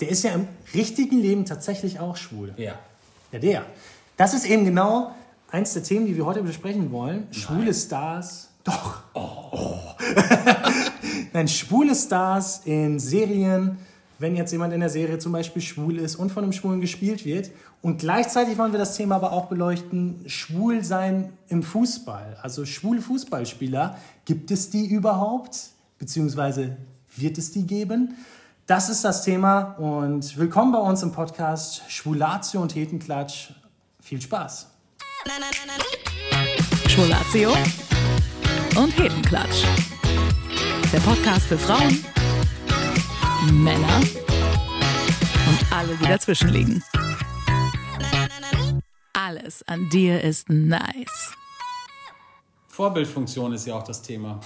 [0.00, 2.54] der ist ja im richtigen Leben tatsächlich auch schwul.
[2.56, 2.78] Ja.
[3.32, 3.66] Ja, der.
[4.16, 5.14] Das ist eben genau
[5.50, 7.26] eins der Themen, die wir heute besprechen wollen.
[7.30, 8.50] Schwule Stars.
[8.64, 9.02] Doch.
[9.14, 9.78] Oh.
[11.32, 13.78] Nein, schwule Stars in Serien,
[14.18, 17.24] wenn jetzt jemand in der Serie zum Beispiel schwul ist und von einem Schwulen gespielt
[17.24, 17.50] wird.
[17.82, 22.36] Und gleichzeitig wollen wir das Thema aber auch beleuchten, Schwulsein im Fußball.
[22.42, 25.70] Also schwule Fußballspieler, gibt es die überhaupt?
[25.98, 26.76] Beziehungsweise
[27.16, 28.14] wird es die geben?
[28.70, 33.50] Das ist das Thema und willkommen bei uns im Podcast Schwulatio und Hetenklatsch.
[34.00, 34.68] Viel Spaß.
[36.86, 37.50] Schwulatio
[38.76, 39.64] und Hetenklatsch.
[40.92, 42.04] Der Podcast für Frauen,
[43.50, 43.96] Männer
[45.48, 46.80] und alle, die dazwischen liegen.
[49.14, 51.32] Alles an dir ist nice.
[52.68, 54.38] Vorbildfunktion ist ja auch das Thema.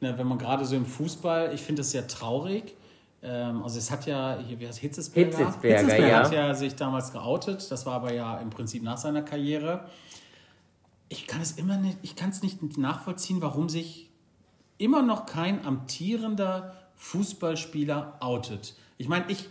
[0.00, 2.74] Ne, wenn man gerade so im Fußball, ich finde das sehr traurig.
[3.26, 5.36] Ähm, also es hat ja, hier, wie heißt Hitzesberger?
[5.36, 6.24] Hitzesberger, Hitzesberger ja.
[6.24, 7.70] hat ja sich damals geoutet.
[7.70, 9.88] Das war aber ja im Prinzip nach seiner Karriere.
[11.08, 14.08] Ich kann es immer nicht, ich kann es nicht nachvollziehen, warum sich
[14.78, 18.74] immer noch kein amtierender Fußballspieler outet.
[18.98, 19.48] Ich meine, ich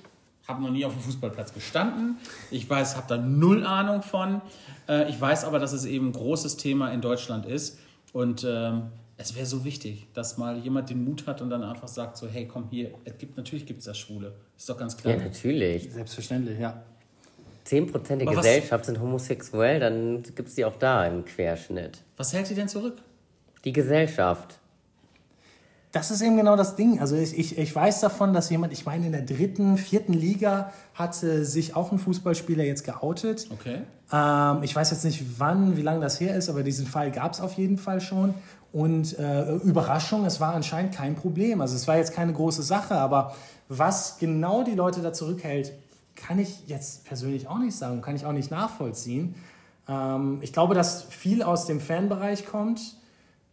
[0.47, 2.17] habe noch nie auf dem Fußballplatz gestanden.
[2.51, 4.41] Ich weiß, habe da null Ahnung von.
[4.87, 7.79] Äh, ich weiß aber, dass es eben ein großes Thema in Deutschland ist.
[8.13, 8.83] Und ähm,
[9.17, 12.27] es wäre so wichtig, dass mal jemand den Mut hat und dann einfach sagt so,
[12.27, 14.33] hey, komm hier, es gibt, natürlich gibt es das Schwule.
[14.57, 15.15] Ist doch ganz klar.
[15.15, 15.89] Ja, natürlich.
[15.91, 16.83] Selbstverständlich, ja.
[17.65, 22.03] 10% der Aber was- Gesellschaft sind homosexuell, dann gibt es die auch da im Querschnitt.
[22.17, 22.97] Was hält ihr denn zurück?
[23.63, 24.59] Die Gesellschaft.
[25.91, 26.99] Das ist eben genau das Ding.
[26.99, 30.73] Also ich, ich, ich weiß davon, dass jemand, ich meine in der dritten, vierten Liga
[30.93, 33.47] hatte sich auch ein Fußballspieler jetzt geoutet.
[33.49, 33.79] Okay.
[34.11, 37.31] Ähm, ich weiß jetzt nicht wann, wie lange das her ist, aber diesen Fall gab
[37.31, 38.33] es auf jeden Fall schon.
[38.75, 41.61] Und äh, Überraschung, es war anscheinend kein Problem.
[41.61, 43.33] Also es war jetzt keine große Sache, aber
[43.69, 45.71] was genau die Leute da zurückhält,
[46.17, 49.35] kann ich jetzt persönlich auch nicht sagen, kann ich auch nicht nachvollziehen.
[49.87, 52.97] Ähm, ich glaube, dass viel aus dem Fanbereich kommt,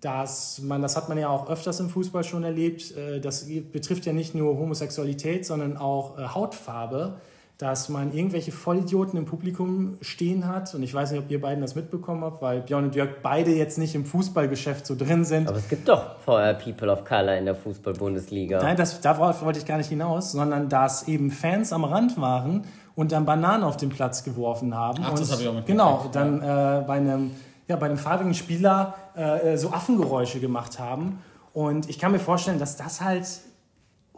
[0.00, 4.06] dass man, das hat man ja auch öfters im Fußball schon erlebt, äh, das betrifft
[4.06, 7.20] ja nicht nur Homosexualität, sondern auch äh, Hautfarbe,
[7.58, 10.74] dass man irgendwelche Vollidioten im Publikum stehen hat.
[10.74, 13.52] Und ich weiß nicht, ob ihr beiden das mitbekommen habt, weil Björn und Jörg beide
[13.52, 15.48] jetzt nicht im Fußballgeschäft so drin sind.
[15.48, 18.60] Aber es gibt doch vorher People of Color in der Fußball-Bundesliga.
[18.62, 22.64] Nein, das, darauf wollte ich gar nicht hinaus, sondern dass eben Fans am Rand waren
[22.94, 25.02] und dann Bananen auf den Platz geworfen haben.
[25.04, 25.78] Ach, und das habe ich auch mitbekommen.
[25.78, 27.30] Genau, dann äh, bei, einem,
[27.68, 31.20] ja, bei einem farbigen Spieler äh, so Affengeräusche gemacht haben.
[31.52, 33.26] Und ich kann mir vorstellen, dass das halt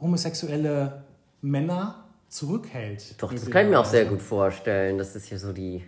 [0.00, 1.05] homosexuelle
[1.41, 2.03] Männer
[2.34, 3.15] zurückhält.
[3.22, 4.99] Doch, das kann ich mir auch sehr gut vorstellen.
[4.99, 5.84] Das ist ja so die,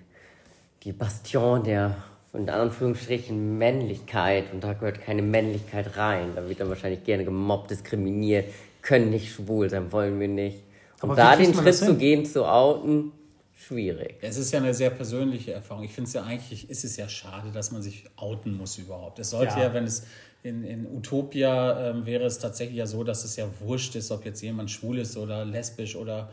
[0.84, 1.97] die Bastion der,
[2.33, 4.53] in Anführungsstrichen, Männlichkeit.
[4.53, 6.33] Und da gehört keine Männlichkeit rein.
[6.37, 8.47] Da wird dann wahrscheinlich gerne gemobbt, diskriminiert,
[8.81, 10.62] können nicht schwul sein, wollen wir nicht.
[11.03, 13.11] Und wie da den Schritt zu gehen, zu outen,
[13.56, 14.17] schwierig.
[14.21, 15.83] Es ist ja eine sehr persönliche Erfahrung.
[15.83, 19.19] Ich finde es ja eigentlich, ist es ja schade, dass man sich outen muss überhaupt.
[19.19, 19.65] Es sollte Ja.
[19.65, 20.06] ja, wenn es
[20.47, 24.25] in, in Utopia ähm, wäre es tatsächlich ja so, dass es ja wurscht ist, ob
[24.25, 26.31] jetzt jemand schwul ist oder lesbisch oder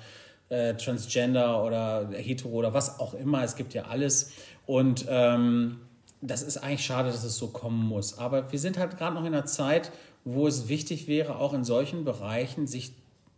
[0.50, 3.44] äh, transgender oder hetero oder was auch immer.
[3.44, 4.32] Es gibt ja alles.
[4.66, 5.80] Und ähm,
[6.22, 8.18] das ist eigentlich schade, dass es so kommen muss.
[8.18, 9.92] Aber wir sind halt gerade noch in einer Zeit,
[10.26, 12.94] wo es wichtig wäre, auch in solchen Bereichen sich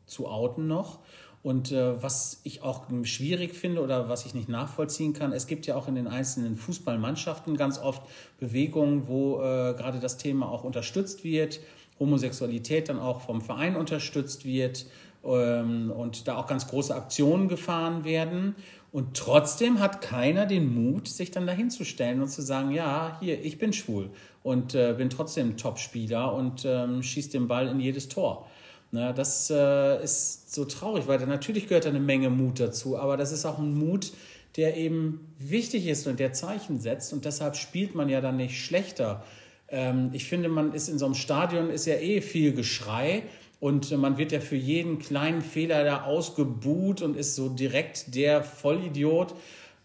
[0.05, 0.99] zu outen noch.
[1.45, 5.67] Und äh, was ich auch schwierig finde oder was ich nicht nachvollziehen kann, es gibt
[5.67, 8.01] ja auch in den einzelnen Fußballmannschaften ganz oft
[8.39, 11.59] Bewegungen, wo äh, gerade das Thema auch unterstützt wird,
[11.99, 14.87] Homosexualität dann auch vom Verein unterstützt wird
[15.23, 18.55] ähm, und da auch ganz große Aktionen gefahren werden.
[18.91, 23.17] Und trotzdem hat keiner den Mut, sich dann dahin zu stellen und zu sagen, ja,
[23.19, 24.09] hier, ich bin schwul
[24.41, 28.47] und äh, bin trotzdem Topspieler und ähm, schieß den Ball in jedes Tor.
[28.95, 33.17] Na, das äh, ist so traurig, weil natürlich gehört da eine Menge Mut dazu, aber
[33.17, 34.13] das ist auch ein Mut,
[34.55, 38.57] der eben wichtig ist und der Zeichen setzt und deshalb spielt man ja dann nicht
[38.57, 39.25] schlechter.
[39.67, 43.23] Ähm, ich finde, man ist in so einem Stadion ist ja eh viel Geschrei
[43.59, 48.45] und man wird ja für jeden kleinen Fehler da ausgebuht und ist so direkt der
[48.45, 49.35] Vollidiot.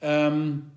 [0.03, 0.71] Ähm,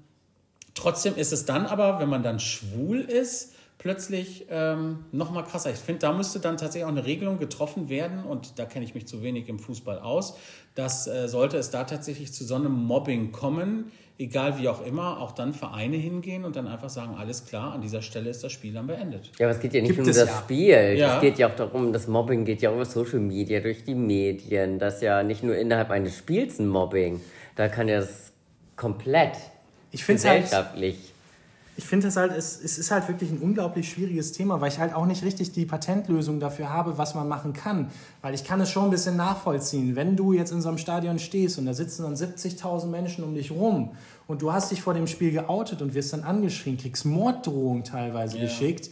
[0.76, 3.53] Trotzdem ist es dann aber, wenn man dann schwul ist,
[3.84, 5.70] plötzlich ähm, noch mal krasser.
[5.70, 8.96] Ich finde, da müsste dann tatsächlich auch eine Regelung getroffen werden und da kenne ich
[8.96, 10.38] mich zu wenig im Fußball aus,
[10.74, 15.20] dass äh, sollte es da tatsächlich zu so einem Mobbing kommen, egal wie auch immer,
[15.20, 18.54] auch dann Vereine hingehen und dann einfach sagen, alles klar, an dieser Stelle ist das
[18.54, 19.32] Spiel dann beendet.
[19.38, 20.38] Ja, aber es geht ja nicht Gibt nur um es das ja.
[20.38, 20.98] Spiel.
[20.98, 21.16] Ja.
[21.16, 24.80] Es geht ja auch darum, das Mobbing geht ja über Social Media, durch die Medien.
[24.80, 27.20] Das ist ja nicht nur innerhalb eines Spiels ein Mobbing.
[27.58, 28.32] Da kann ja das
[28.78, 29.36] komplett
[29.92, 31.13] Ich halt, gesellschaftlich.
[31.76, 34.78] Ich finde es halt, es, es ist halt wirklich ein unglaublich schwieriges Thema, weil ich
[34.80, 37.90] halt auch nicht richtig die Patentlösung dafür habe, was man machen kann.
[38.22, 39.96] Weil ich kann es schon ein bisschen nachvollziehen.
[39.96, 43.34] Wenn du jetzt in so einem Stadion stehst und da sitzen dann 70.000 Menschen um
[43.34, 43.92] dich rum
[44.28, 48.38] und du hast dich vor dem Spiel geoutet und wirst dann angeschrien, kriegst Morddrohungen teilweise
[48.38, 48.44] Ja.
[48.44, 48.90] geschickt.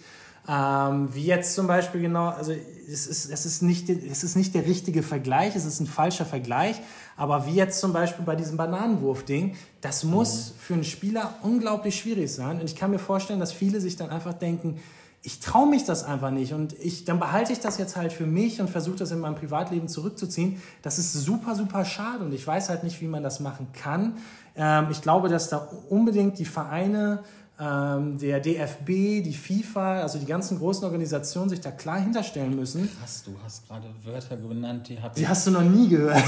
[0.48, 4.56] Ähm, wie jetzt zum Beispiel genau, also es ist, es, ist nicht, es ist nicht
[4.56, 6.82] der richtige Vergleich, es ist ein falscher Vergleich,
[7.16, 12.34] aber wie jetzt zum Beispiel bei diesem Bananenwurf-Ding, das muss für einen Spieler unglaublich schwierig
[12.34, 12.60] sein.
[12.60, 14.80] Und ich kann mir vorstellen, dass viele sich dann einfach denken,
[15.24, 18.26] ich traue mich das einfach nicht und ich, dann behalte ich das jetzt halt für
[18.26, 20.60] mich und versuche das in meinem Privatleben zurückzuziehen.
[20.82, 24.18] Das ist super, super schade und ich weiß halt nicht, wie man das machen kann.
[24.56, 27.24] Ähm, ich glaube, dass da unbedingt die Vereine,
[27.62, 28.88] der DFB,
[29.22, 32.90] die FIFA, also die ganzen großen Organisationen sich da klar hinterstellen müssen.
[33.00, 36.24] Krass, du hast gerade Wörter genannt, die Die hast du noch nie gehört.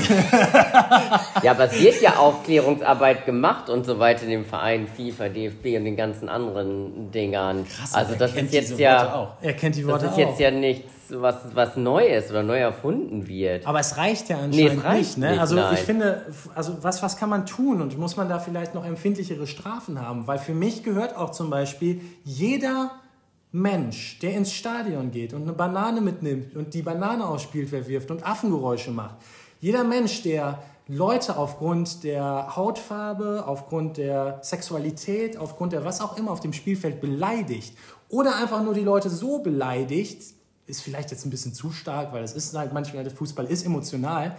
[1.42, 5.78] Ja, aber es wird ja Aufklärungsarbeit gemacht und so weiter in dem Verein FIFA, DFB
[5.78, 7.66] und den ganzen anderen Dingern.
[7.68, 9.30] Krass, also er das kennt ist jetzt diese ja, Worte auch.
[9.42, 10.40] Er kennt die das Worte ist jetzt auch.
[10.40, 13.66] ja nichts, was, was Neues oder neu erfunden wird.
[13.68, 15.18] Aber es reicht ja Nee, anscheinend es reicht nicht.
[15.18, 15.30] Ne?
[15.32, 15.74] nicht, also nein.
[15.74, 19.48] ich finde, also was, was kann man tun und muss man da vielleicht noch empfindlichere
[19.48, 20.28] Strafen haben?
[20.28, 22.92] Weil für mich gehört auch zum Beispiel jeder
[23.52, 28.10] Mensch, der ins Stadion geht und eine Banane mitnimmt und die Banane aufs Spielfeld wirft
[28.10, 29.16] und Affengeräusche macht.
[29.62, 36.32] Jeder Mensch, der Leute aufgrund der Hautfarbe, aufgrund der Sexualität, aufgrund der was auch immer
[36.32, 37.78] auf dem Spielfeld beleidigt
[38.10, 40.34] oder einfach nur die Leute so beleidigt,
[40.68, 43.66] ist vielleicht jetzt ein bisschen zu stark, weil es ist halt manchmal, der Fußball ist
[43.66, 44.36] emotional,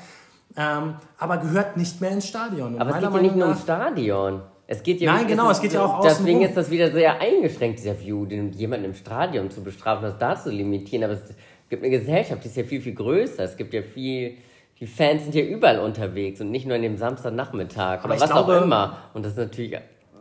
[0.56, 2.74] ähm, aber gehört nicht mehr ins Stadion.
[2.74, 4.42] Und Aber es geht ja nicht nur ums Stadion.
[4.66, 6.42] Es geht ja Nein, genau, es geht ja auch Deswegen außenrum.
[6.48, 10.36] ist das wieder sehr eingeschränkt, dieser View, den, jemanden im Stadion zu bestrafen, das da
[10.40, 11.04] zu limitieren.
[11.04, 11.20] Aber es
[11.68, 13.44] gibt eine Gesellschaft, die ist ja viel, viel größer.
[13.44, 14.38] Es gibt ja viel,
[14.80, 18.30] die Fans sind ja überall unterwegs und nicht nur an dem Samstagnachmittag Aber oder was
[18.30, 18.96] glaube- auch immer.
[19.12, 19.76] Und das ist natürlich,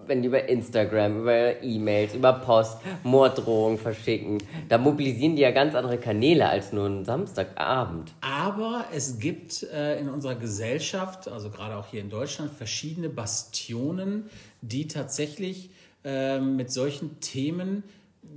[0.08, 4.38] wenn die über Instagram, über E-Mails, über Post Morddrohungen verschicken,
[4.70, 8.14] da mobilisieren die ja ganz andere Kanäle als nur einen Samstagabend.
[8.22, 14.30] Aber es gibt äh, in unserer Gesellschaft, also gerade auch hier in Deutschland, verschiedene Bastionen,
[14.62, 15.70] die tatsächlich
[16.04, 17.84] äh, mit solchen Themen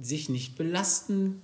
[0.01, 1.43] sich nicht belasten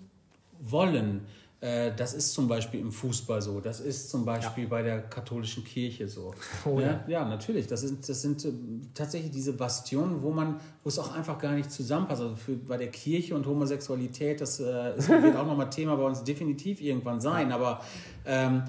[0.60, 1.26] wollen.
[1.62, 5.62] Äh, das ist zum Beispiel im Fußball so, das ist zum Beispiel bei der katholischen
[5.62, 6.34] Kirche so.
[6.64, 6.86] Oh ja.
[6.86, 7.68] ja, ja, natürlich.
[7.68, 8.52] Das sind, das sind äh,
[8.94, 12.20] tatsächlich diese Bastionen, wo man, wo es auch einfach gar nicht zusammenpasst.
[12.20, 16.02] Also für, bei der Kirche und Homosexualität, das äh, ist, wird auch nochmal Thema bei
[16.02, 17.52] uns definitiv irgendwann sein.
[17.52, 17.80] Aber
[18.26, 18.64] ähm,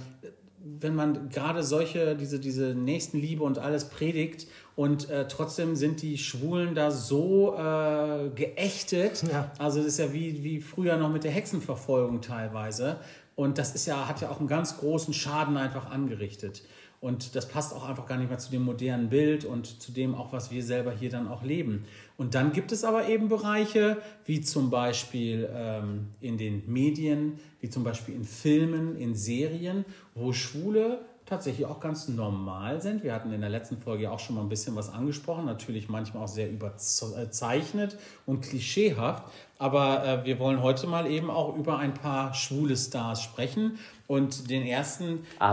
[0.65, 6.17] wenn man gerade solche, diese, diese Nächstenliebe und alles predigt und äh, trotzdem sind die
[6.17, 9.23] Schwulen da so äh, geächtet.
[9.29, 9.51] Ja.
[9.59, 12.97] Also das ist ja wie, wie früher noch mit der Hexenverfolgung teilweise.
[13.35, 16.63] Und das ist ja, hat ja auch einen ganz großen Schaden einfach angerichtet.
[17.03, 20.15] Und das passt auch einfach gar nicht mehr zu dem modernen Bild und zu dem
[20.15, 21.83] auch, was wir selber hier dann auch leben.
[22.15, 27.69] Und dann gibt es aber eben Bereiche, wie zum Beispiel ähm, in den Medien, wie
[27.69, 29.83] zum Beispiel in Filmen, in Serien,
[30.15, 33.03] wo Schwule tatsächlich auch ganz normal sind.
[33.03, 36.23] Wir hatten in der letzten Folge auch schon mal ein bisschen was angesprochen, natürlich manchmal
[36.23, 39.23] auch sehr überzeichnet und klischeehaft.
[39.59, 43.79] Aber äh, wir wollen heute mal eben auch über ein paar schwule Stars sprechen.
[44.07, 45.05] Und den ersten,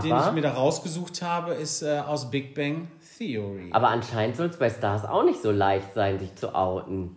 [0.03, 3.69] den Aber- ich mir da rausgesucht habe, ist äh, aus Big Bang Theory.
[3.71, 7.15] Aber anscheinend soll es bei Stars auch nicht so leicht sein, sich zu outen.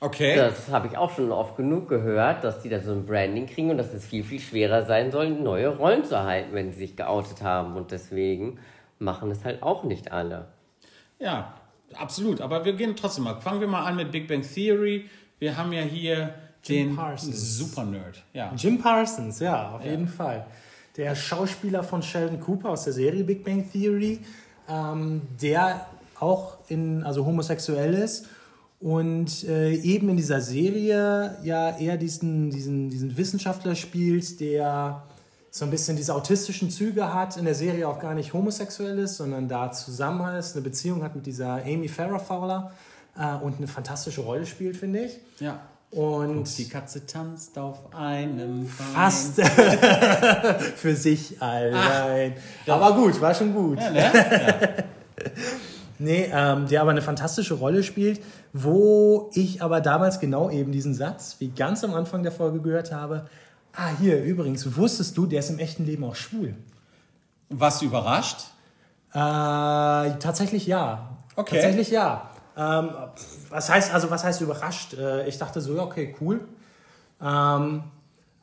[0.00, 0.36] Okay.
[0.36, 3.70] Das habe ich auch schon oft genug gehört, dass die da so ein Branding kriegen
[3.70, 6.96] und dass es viel, viel schwerer sein soll, neue Rollen zu erhalten, wenn sie sich
[6.96, 7.76] geoutet haben.
[7.76, 8.58] Und deswegen
[8.98, 10.48] machen es halt auch nicht alle.
[11.18, 11.54] Ja,
[11.94, 12.42] absolut.
[12.42, 13.40] Aber wir gehen trotzdem mal.
[13.40, 15.08] Fangen wir mal an mit Big Bang Theory.
[15.38, 17.56] Wir haben ja hier Jim den Parsons.
[17.56, 18.22] Super Nerd.
[18.34, 18.52] Ja.
[18.54, 20.46] Jim Parsons, ja, auf jeden Fall.
[20.98, 24.20] Der Schauspieler von Sheldon Cooper aus der Serie Big Bang Theory,
[24.68, 25.86] ähm, der
[26.18, 28.28] auch in, also homosexuell ist
[28.80, 35.02] und äh, eben in dieser Serie ja eher diesen, diesen, diesen Wissenschaftler spielt, der
[35.50, 39.16] so ein bisschen diese autistischen Züge hat, in der Serie auch gar nicht homosexuell ist,
[39.16, 42.72] sondern da zusammen ist, eine Beziehung hat mit dieser Amy Farrah Fowler
[43.18, 45.18] äh, und eine fantastische Rolle spielt, finde ich.
[45.40, 45.60] ja.
[45.92, 48.68] Und Die Katze tanzt auf einem Bein.
[48.92, 49.40] Fast
[50.76, 52.34] für sich allein.
[52.66, 53.78] aber gut, war schon gut.
[53.80, 54.12] Ja, ne?
[55.98, 58.20] Nee, ähm, der aber eine fantastische Rolle spielt,
[58.52, 62.92] wo ich aber damals genau eben diesen Satz, wie ganz am Anfang der Folge gehört
[62.92, 63.26] habe,
[63.74, 66.54] ah, hier, übrigens, wusstest du, der ist im echten Leben auch schwul?
[67.48, 68.46] Was überrascht?
[69.12, 71.16] Äh, tatsächlich ja.
[71.36, 71.56] Okay.
[71.56, 72.30] Tatsächlich ja.
[72.56, 72.90] Ähm,
[73.50, 74.94] was heißt, also was heißt überrascht?
[74.94, 76.40] Äh, ich dachte so, ja, okay, cool.
[77.22, 77.84] Ähm,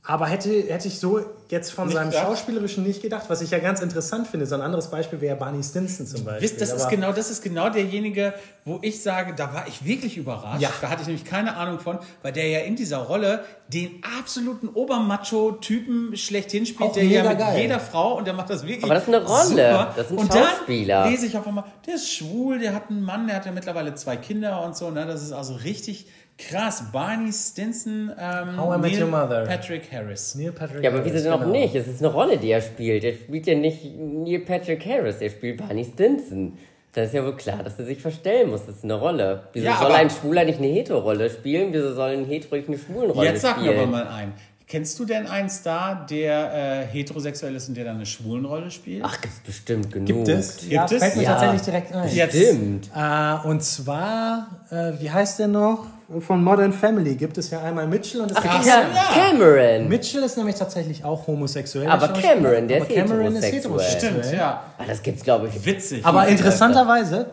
[0.05, 1.21] Aber hätte, hätte ich so
[1.53, 2.25] jetzt von Nicht seinem gedacht?
[2.25, 4.45] Schauspielerischen nicht gedacht, was ich ja ganz interessant finde.
[4.45, 6.41] So ein anderes Beispiel wäre Barney Stinson zum Beispiel.
[6.43, 8.33] Wisst, das ist genau, das ist genau derjenige,
[8.65, 10.61] wo ich sage, da war ich wirklich überrascht.
[10.61, 10.69] Ja.
[10.81, 14.67] Da hatte ich nämlich keine Ahnung von, weil der ja in dieser Rolle den absoluten
[14.69, 17.61] Obermacho-Typen schlechthin spielt, Auch der ja mit geil.
[17.61, 18.83] jeder Frau und der macht das wirklich.
[18.83, 19.43] Aber das ist eine Rolle.
[19.45, 19.93] Super.
[19.95, 21.03] Das ist ein und Schauspieler.
[21.03, 23.51] dann lese ich auf einmal, der ist schwul, der hat einen Mann, der hat ja
[23.51, 24.89] mittlerweile zwei Kinder und so.
[24.91, 25.05] Ne?
[25.05, 26.07] Das ist also richtig
[26.37, 26.83] krass.
[26.91, 29.43] Barney Stinson, ähm, How I Met Neil Your Mother.
[29.45, 30.35] Patrick Harris.
[30.35, 31.59] Neil Patrick Ja, aber wieso Harris, denn auch genau.
[31.59, 31.75] nicht?
[31.75, 33.03] Es ist eine Rolle, die er spielt.
[33.03, 36.57] Er spielt ja nicht Neil Patrick Harris, er spielt Barney Stinson.
[36.93, 38.65] Da ist ja wohl klar, dass er sich verstellen muss.
[38.67, 39.43] Das ist eine Rolle.
[39.53, 41.69] Wieso Ja, soll aber- ein Schwuler nicht eine Hetero-Rolle spielen?
[41.73, 43.79] Wieso soll ein Hetero nicht eine Schwulenrolle Jetzt sag mir spielen?
[43.79, 44.33] aber mal ein.
[44.65, 49.03] Kennst du denn einen Star, der äh, heterosexuell ist und der dann eine Schwulenrolle spielt?
[49.05, 50.07] Ach, gibt's bestimmt genug.
[50.07, 50.67] Gibt es?
[50.69, 50.93] ja, es?
[50.93, 51.31] fällt mir Ja.
[51.31, 52.09] tatsächlich direkt ein.
[52.15, 52.35] Jetzt.
[52.35, 52.89] Stimmt.
[52.95, 55.87] Äh, und zwar, äh, wie heißt der noch?
[56.19, 59.29] Von Modern Family gibt es ja einmal Mitchell und es gibt Ach, Ja, ja.
[59.31, 59.87] Cameron.
[59.87, 61.87] Mitchell ist nämlich tatsächlich auch homosexuell.
[61.87, 62.09] Aber.
[62.09, 64.21] Cameron, der Aber ist Cameron ist heterosexuell.
[64.23, 64.63] Stimmt, ja.
[64.77, 65.65] Ah, das gibt's, glaube ich.
[65.65, 66.05] Witzig.
[66.05, 67.27] Aber interessanterweise,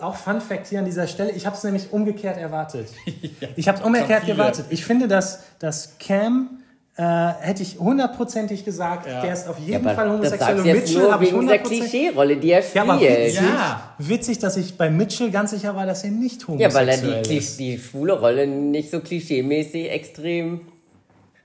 [0.00, 2.88] auch Fun Fact hier an dieser Stelle, ich habe es nämlich umgekehrt erwartet.
[3.56, 4.66] Ich habe es umgekehrt gewartet.
[4.70, 6.58] Ich finde, dass, dass Cam,
[6.96, 7.02] äh,
[7.40, 9.20] hätte ich hundertprozentig gesagt, Ja.
[9.22, 10.58] der ist auf Ja, jeden aber Fall homosexuell.
[10.60, 11.62] Und Mitchell nur habe ich wegen dieser 100%.
[11.66, 12.74] Klischee-Rolle, die er spielt.
[12.86, 13.94] Ja, aber witzig, Ja.
[13.98, 17.22] witzig, dass ich bei Mitchell ganz sicher war, dass er nicht Ja, homosexuell weil er
[17.22, 17.58] die, die, ist.
[17.58, 20.60] die schwule Rolle nicht so klischeemäßig extrem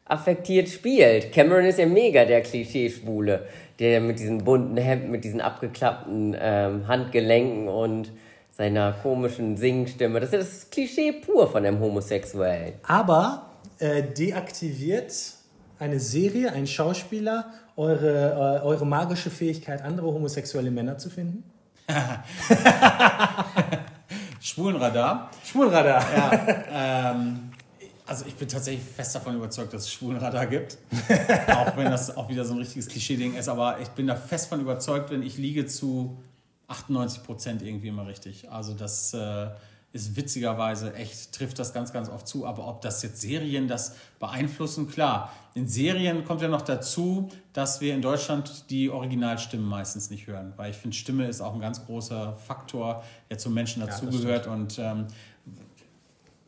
[0.05, 1.31] affektiert spielt.
[1.31, 3.45] Cameron ist ja mega der Klischee-Schwule,
[3.79, 8.11] der mit diesen bunten Hemden, mit diesen abgeklappten ähm, Handgelenken und
[8.57, 10.19] seiner komischen Singstimme.
[10.19, 12.73] Das ist ja das Klischee pur von einem Homosexuellen.
[12.87, 13.45] Aber
[13.79, 15.13] äh, deaktiviert
[15.79, 21.43] eine Serie, ein Schauspieler, eure, äh, eure magische Fähigkeit, andere homosexuelle Männer zu finden?
[24.41, 25.31] Schwulenradar.
[25.43, 26.03] Schwulradar.
[26.71, 27.51] Ähm,
[28.05, 30.77] also ich bin tatsächlich fest davon überzeugt, dass es Schwulenradar gibt.
[31.47, 33.47] auch wenn das auch wieder so ein richtiges Klischee-Ding ist.
[33.49, 36.17] Aber ich bin da fest von überzeugt, wenn ich liege zu
[36.67, 38.51] 98 Prozent irgendwie immer richtig.
[38.51, 39.47] Also das äh,
[39.91, 42.45] ist witzigerweise echt, trifft das ganz, ganz oft zu.
[42.45, 45.33] Aber ob das jetzt Serien das beeinflussen, klar.
[45.55, 50.53] In Serien kommt ja noch dazu, dass wir in Deutschland die Originalstimmen meistens nicht hören.
[50.57, 54.45] Weil ich finde, Stimme ist auch ein ganz großer Faktor, der zum Menschen dazugehört.
[54.45, 55.07] Und ähm,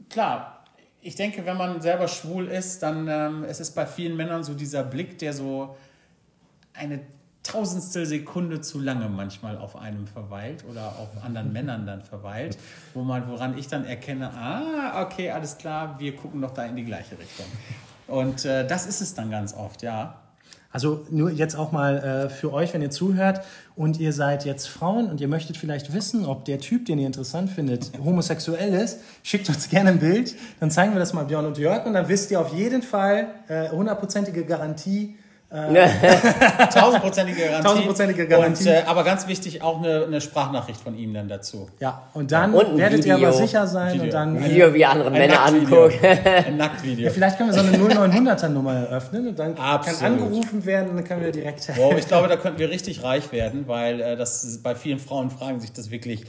[0.09, 0.63] klar,
[1.01, 4.53] ich denke, wenn man selber schwul ist, dann ähm, es ist bei vielen Männern so
[4.53, 5.75] dieser Blick, der so
[6.73, 7.01] eine
[7.43, 12.57] tausendstel Sekunde zu lange manchmal auf einem verweilt oder auf anderen Männern dann verweilt,
[12.93, 16.75] wo man, woran ich dann erkenne, ah, okay, alles klar, wir gucken doch da in
[16.75, 17.45] die gleiche Richtung.
[18.07, 20.21] Und äh, das ist es dann ganz oft, ja.
[20.73, 23.41] Also nur jetzt auch mal äh, für euch, wenn ihr zuhört
[23.75, 27.07] und ihr seid jetzt Frauen und ihr möchtet vielleicht wissen, ob der Typ, den ihr
[27.07, 31.45] interessant findet, homosexuell ist, schickt uns gerne ein Bild, dann zeigen wir das mal Björn
[31.45, 35.17] und Jörg und dann wisst ihr auf jeden Fall äh, hundertprozentige Garantie.
[36.73, 37.63] Tausendprozentige Garantie.
[37.67, 38.63] Tausendprozentige Garantie.
[38.69, 41.67] Und, äh, aber ganz wichtig, auch eine, eine Sprachnachricht von ihm dann dazu.
[41.79, 43.45] Ja, und dann und ein werdet ihr aber Video.
[43.45, 44.03] sicher sein Video.
[44.05, 44.37] und dann.
[44.37, 45.93] Äh, Video wie andere Männer angucken.
[46.47, 47.09] Ein Nacktvideo.
[47.11, 49.99] vielleicht können wir so eine 0900er Nummer eröffnen und dann Absolut.
[49.99, 51.69] kann angerufen werden und dann können wir direkt.
[51.75, 54.99] Wow, ich glaube, da könnten wir richtig reich werden, weil äh, das ist- bei vielen
[54.99, 56.23] Frauen fragen sich das wirklich,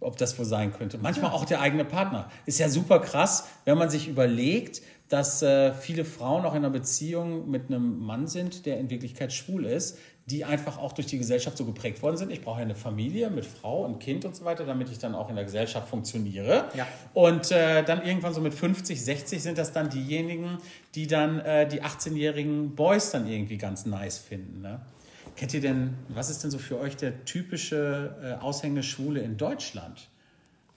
[0.00, 0.98] ob das wohl sein könnte.
[0.98, 2.28] Manchmal auch der eigene Partner.
[2.46, 6.70] Ist ja super krass, wenn man sich überlegt, dass äh, viele Frauen auch in einer
[6.70, 9.98] Beziehung mit einem Mann sind, der in Wirklichkeit schwul ist,
[10.28, 12.32] die einfach auch durch die Gesellschaft so geprägt worden sind.
[12.32, 15.14] Ich brauche ja eine Familie mit Frau und Kind und so weiter, damit ich dann
[15.14, 16.64] auch in der Gesellschaft funktioniere.
[16.74, 16.86] Ja.
[17.14, 20.58] Und äh, dann irgendwann so mit 50, 60 sind das dann diejenigen,
[20.96, 24.62] die dann äh, die 18-jährigen Boys dann irgendwie ganz nice finden.
[24.62, 24.80] Ne?
[25.36, 30.08] Kennt ihr denn, was ist denn so für euch der typische äh, Aushängeschwule in Deutschland?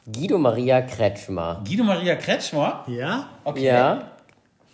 [0.06, 1.64] Guido Maria Kretschmer.
[1.68, 2.84] Guido Maria Kretschmer?
[2.88, 3.30] Ja?
[3.44, 3.66] Okay.
[3.66, 4.12] Ja?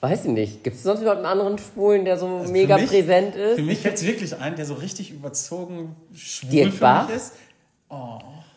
[0.01, 0.63] Weiß ich nicht.
[0.63, 3.39] Gibt es sonst überhaupt einen anderen Schwulen, der so Also mega für mich- präsent Für
[3.41, 3.61] ist?
[3.61, 7.07] mich jetzt wirklich einen, der so richtig überzogen schwul Dirk für Bach?
[7.07, 7.33] mich ist.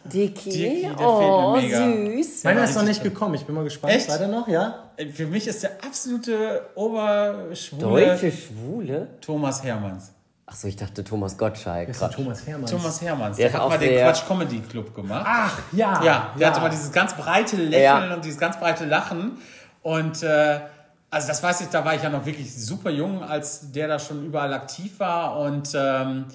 [0.04, 0.50] Dicky?
[0.50, 2.44] Dicky, der oh, süß.
[2.44, 3.34] Meiner Ja, ist noch nicht gekommen.
[3.34, 3.92] Ich bin mal gespannt.
[3.94, 4.08] Echt?
[4.08, 4.84] Weiter noch, ja?
[4.96, 9.08] Äh, Für mich ist der absolute Oberschwule Deutsche Schwule?
[9.20, 10.12] Thomas Hermanns.
[10.46, 11.88] Achso, ich dachte Thomas Gottschalk.
[11.88, 12.70] Das ist Thomas Hermanns.
[12.70, 13.36] Thomas Hermanns.
[13.36, 15.26] Der Der, hat auch mal den Quatsch Comedy Club gemacht.
[15.28, 16.02] Ach, ja.
[16.02, 18.14] Ja, der hatte mal dieses ganz breite Lächeln Ja.
[18.14, 19.36] und dieses ganz breite Lachen.
[19.82, 20.60] Und äh,
[21.10, 23.98] also das weiß ich, da war ich ja noch wirklich super jung, als der da
[23.98, 25.38] schon überall aktiv war.
[25.40, 26.26] Und ähm,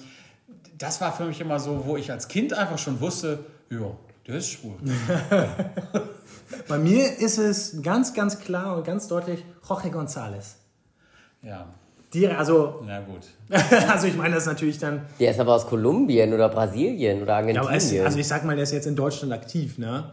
[0.76, 3.90] das war für mich immer so, wo ich als Kind einfach schon wusste, ja,
[4.26, 4.74] der ist schwul.
[6.68, 10.54] Bei mir ist es ganz, ganz klar und ganz deutlich Jorge González.
[11.42, 11.66] Ja,
[12.12, 13.22] Die, also, na gut.
[13.90, 15.02] also ich meine, das ist natürlich dann.
[15.20, 18.06] Der ist aber aus Kolumbien oder Brasilien oder Ja, aber es, Argentinien.
[18.06, 20.12] also ich sag mal, der ist jetzt in Deutschland aktiv, ne?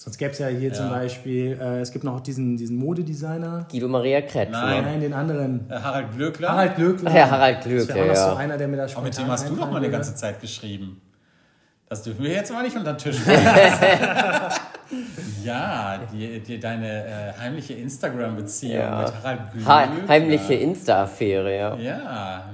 [0.00, 3.66] Sonst gäbe es ja hier zum Beispiel, äh, es gibt noch diesen, diesen Modedesigner.
[3.68, 4.62] Guido Maria Kretschmer.
[4.66, 4.84] Nein.
[4.84, 5.68] Nein, den anderen.
[5.68, 6.48] Äh, Harald Glöckler.
[6.50, 7.12] Harald Glöckler.
[7.16, 8.36] Ja, Harald Das Glöckler, auch noch so ja.
[8.36, 10.14] einer, der mir da Aber mit dem hast du doch mal eine ganze.
[10.14, 11.00] Zeit geschrieben.
[11.88, 13.44] Das dürfen wir jetzt mal nicht unter den Tisch bringen.
[15.44, 19.02] ja, die, die, deine äh, heimliche Instagram-Beziehung Ja.
[19.02, 19.66] mit Harald Glöckler.
[19.74, 21.74] Ha heimliche Insta-Affäre, ja.
[21.76, 22.44] Ja.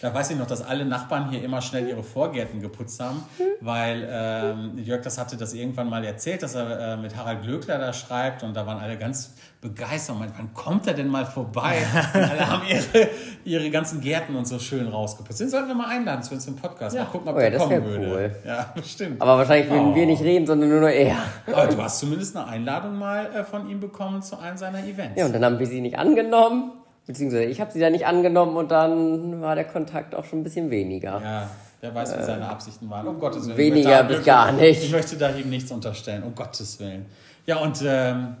[0.00, 3.22] Da weiß ich noch, dass alle Nachbarn hier immer schnell ihre Vorgärten geputzt haben,
[3.60, 7.78] weil ähm, Jörg das hatte das irgendwann mal erzählt, dass er äh, mit Harald Glöckler
[7.78, 10.14] da schreibt und da waren alle ganz begeistert.
[10.14, 11.76] Und meinten, wann kommt er denn mal vorbei?
[12.14, 13.08] Und alle haben ihre,
[13.44, 15.40] ihre ganzen Gärten und so schön rausgeputzt.
[15.40, 16.96] Den sollten wir mal einladen zu uns im Podcast.
[16.96, 18.06] Mal gucken, ob Oh ja, der das kommen würde.
[18.06, 18.36] cool.
[18.44, 19.20] Ja, bestimmt.
[19.20, 21.16] Aber wahrscheinlich würden wir nicht reden, sondern nur noch er.
[21.46, 25.18] Aber du hast zumindest eine Einladung mal äh, von ihm bekommen zu einem seiner Events.
[25.18, 26.72] Ja, und dann haben wir sie nicht angenommen.
[27.06, 30.44] Beziehungsweise ich habe sie dann nicht angenommen und dann war der Kontakt auch schon ein
[30.44, 31.20] bisschen weniger.
[31.22, 33.06] Ja, wer weiß, wie seine Absichten waren.
[33.06, 33.56] Um Gottes Willen.
[33.56, 34.82] weniger da bis gar nicht.
[34.82, 37.06] Ich möchte da ihm nichts unterstellen, um Gottes Willen.
[37.46, 38.36] Ja, und ähm,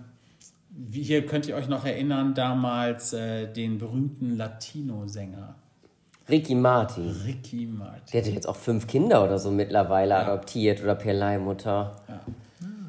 [0.70, 5.54] wie hier könnt ihr euch noch erinnern, damals äh, den berühmten Latino-Sänger
[6.28, 7.14] Ricky Martin.
[7.24, 8.02] Ricky Martin.
[8.12, 11.96] Der hatte jetzt auch fünf Kinder oder so mittlerweile adoptiert oder per Leihmutter.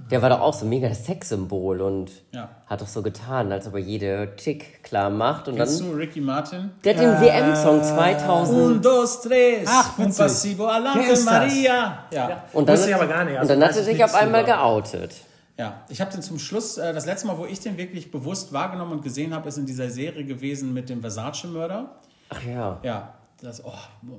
[0.09, 2.49] Der war doch auch so mega das Sexsymbol und Ja.
[2.65, 5.47] hat doch so getan, als ob er jede Chick klar macht.
[5.47, 6.71] Und Kennst dann, du Ricky Martin?
[6.83, 8.57] der hat den WM-Song 2000.
[8.57, 9.67] Un, dos, tres.
[9.69, 11.23] Ach, un pasivo alante?
[11.25, 12.05] Maria.
[12.11, 12.43] Ja.
[12.53, 14.03] Und dann, Wusste ich aber gar nicht, und also dann weiß hat er ich sich
[14.03, 14.57] auf einmal drüber.
[14.57, 15.15] geoutet.
[15.57, 18.53] Ja, ich habe den zum Schluss, äh, das letzte Mal, wo ich den wirklich bewusst
[18.53, 21.95] wahrgenommen und gesehen habe, ist in dieser Serie gewesen mit dem Versace-Mörder.
[22.29, 22.79] Ach ja.
[22.83, 23.71] Ja, das oh,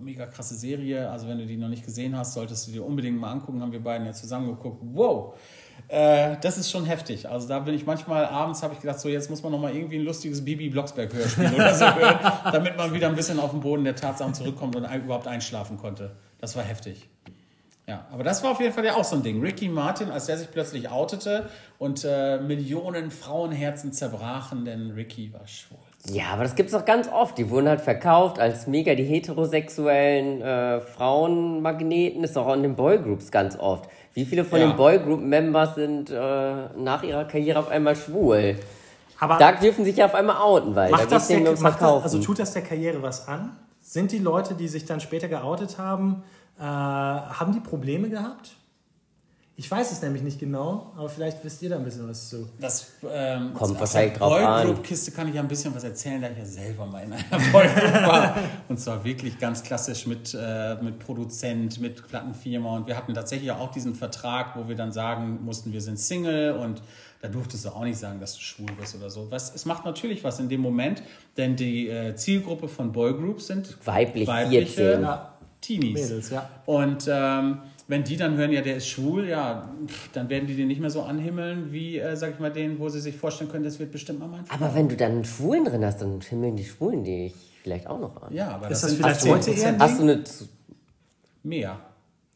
[0.03, 1.09] mega krasse Serie.
[1.09, 3.63] Also wenn du die noch nicht gesehen hast, solltest du dir unbedingt mal angucken.
[3.63, 4.79] Haben wir beiden ja zusammen geguckt.
[4.83, 5.35] Wow,
[5.87, 7.29] äh, das ist schon heftig.
[7.29, 9.75] Also da bin ich manchmal abends habe ich gedacht, so jetzt muss man noch mal
[9.75, 12.19] irgendwie ein lustiges Bibi Blocksberg Hörspiel oder so hören,
[12.53, 16.17] damit man wieder ein bisschen auf den Boden der Tatsachen zurückkommt und überhaupt einschlafen konnte.
[16.41, 17.09] Das war heftig.
[17.87, 19.41] Ja, aber das war auf jeden Fall ja auch so ein Ding.
[19.41, 25.47] Ricky Martin, als der sich plötzlich outete und äh, Millionen Frauenherzen zerbrachen, denn Ricky war
[25.47, 25.79] schwul.
[26.11, 27.39] Ja, aber das gibt's doch ganz oft.
[27.39, 32.23] Die wurden halt verkauft als mega die heterosexuellen äh, Frauenmagneten.
[32.25, 33.89] Ist auch in den Boygroups ganz oft.
[34.19, 34.67] Wie viele von Ja.
[34.67, 38.57] den Boygroup-Members sind äh, nach ihrer Karriere auf einmal schwul?
[39.21, 41.61] Aber Da dürfen sich ja auf einmal outen, weil da macht geht's das der, ums
[41.61, 43.57] macht das, also tut das der Karriere was an?
[43.81, 46.25] Sind die Leute, die sich dann später geoutet haben,
[46.59, 48.57] äh, haben die Probleme gehabt?
[49.61, 52.49] Ich weiß es nämlich nicht genau, aber vielleicht wisst ihr da ein bisschen was zu.
[52.61, 54.69] Das ähm, Kommt wahrscheinlich drauf an.
[54.69, 57.25] Boygroup-Kiste kann ich ja ein bisschen was erzählen, da ich ja selber mal in einer
[57.53, 58.37] Boygroup war.
[58.69, 62.77] Und zwar wirklich ganz klassisch mit, äh, mit Produzent, mit Plattenfirma.
[62.77, 66.53] Und wir hatten tatsächlich auch diesen Vertrag, wo wir dann sagen mussten, wir sind Single
[66.53, 66.81] und
[67.21, 69.29] da durftest du auch nicht sagen, dass du schwul bist oder so.
[69.29, 71.03] Was, es macht natürlich was in dem Moment,
[71.37, 75.03] denn die äh, Zielgruppe von Boygroups sind Weiblich, weibliche 14.
[75.03, 75.33] Ja.
[75.61, 76.01] Teenies.
[76.01, 76.49] Mädels, ja.
[76.65, 80.55] Und ähm, wenn die dann hören, ja, der ist schwul, ja, pff, dann werden die
[80.55, 83.51] den nicht mehr so anhimmeln, wie, äh, sag ich mal, den, wo sie sich vorstellen
[83.51, 84.63] können, das wird bestimmt mal mein Freund.
[84.63, 87.99] Aber wenn du dann einen Schwulen drin hast, dann himmeln die Schwulen dich vielleicht auch
[87.99, 88.33] noch an.
[88.33, 90.25] Ja, aber Ist das, das sind vielleicht 10% heute eher ein Hast du eine.
[91.43, 91.81] mehr.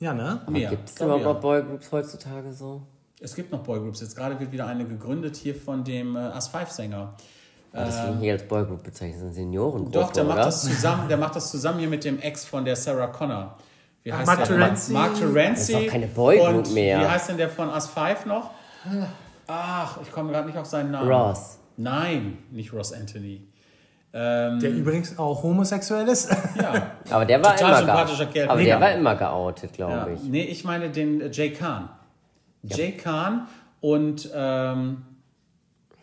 [0.00, 0.40] Ja, ne?
[0.50, 0.70] mehr.
[0.70, 1.32] Gibt es überhaupt ja.
[1.34, 2.82] Boygroups heutzutage so?
[3.20, 4.00] Es gibt noch Boygroups.
[4.00, 7.14] Jetzt gerade wird wieder eine gegründet hier von dem äh, As-5-Sänger.
[7.74, 10.36] Ja, das würde ich nicht als Boygroup bezeichnen, das ist eine Seniorengruppe, Doch, der macht,
[10.36, 10.44] oder?
[10.46, 13.56] das zusammen, der macht das zusammen hier mit dem Ex von der Sarah Connor.
[14.04, 14.46] Wie heißt Mark der?
[14.46, 14.92] Terenzi.
[14.92, 15.72] Mark Terenzi.
[15.72, 17.00] Das ist doch keine Boygroup Und mehr.
[17.00, 18.50] Wie heißt denn der von As-5 noch?
[19.46, 21.10] Ach, ich komme gerade nicht auf seinen Namen.
[21.10, 21.58] Ross.
[21.76, 23.46] Nein, nicht Ross Anthony.
[24.14, 26.30] Ähm, Der übrigens auch homosexuell ist.
[26.60, 28.34] ja, Aber der war Total immer sympathischer geoutet.
[28.34, 28.48] Kerl.
[28.48, 28.70] Aber Mega.
[28.76, 30.08] der war immer geoutet, glaube ja.
[30.08, 30.22] ich.
[30.24, 31.88] Nee, ich meine den äh, Jay Khan.
[32.62, 33.46] Jay Khan
[33.80, 35.02] und ähm,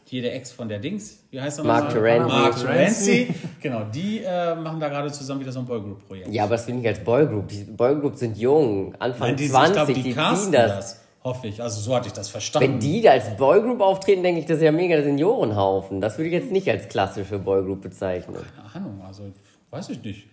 [0.09, 1.23] hier der Ex von der Dings.
[1.29, 2.19] Wie heißt er Mark nochmal?
[2.19, 2.35] Terenzi.
[2.35, 3.35] Mark Terenzi.
[3.61, 6.29] genau, die äh, machen da gerade zusammen wieder so ein Boygroup-Projekt.
[6.29, 7.47] Ja, aber das finde ich als Boygroup.
[7.47, 10.71] Die Boygroups sind jung, Anfang Nein, die, 20, ich glaube, die, die, casten ziehen das.
[10.71, 11.01] das.
[11.23, 11.61] Hoffe ich.
[11.61, 12.73] Also so hatte ich das verstanden.
[12.73, 16.01] Wenn die da als Boygroup auftreten, denke ich, das ist ja mega der Seniorenhaufen.
[16.01, 18.37] Das würde ich jetzt nicht als klassische Boygroup bezeichnen.
[18.55, 19.23] Keine Ahnung, also
[19.69, 20.27] weiß ich nicht.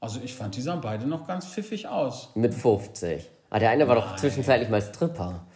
[0.00, 2.30] Also ich fand, die sahen beide noch ganz pfiffig aus.
[2.34, 3.28] Mit 50.
[3.50, 5.46] Ah, der eine war doch zwischenzeitlich mal Stripper.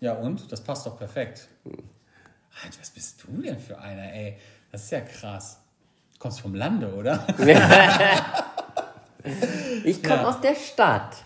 [0.00, 0.50] Ja und?
[0.50, 1.48] Das passt doch perfekt.
[2.62, 4.36] Alter, was bist du denn für einer, ey?
[4.70, 5.60] Das ist ja krass.
[6.14, 7.26] Du kommst vom Lande, oder?
[9.84, 10.28] Ich komme Ja.
[10.28, 11.16] aus der Stadt.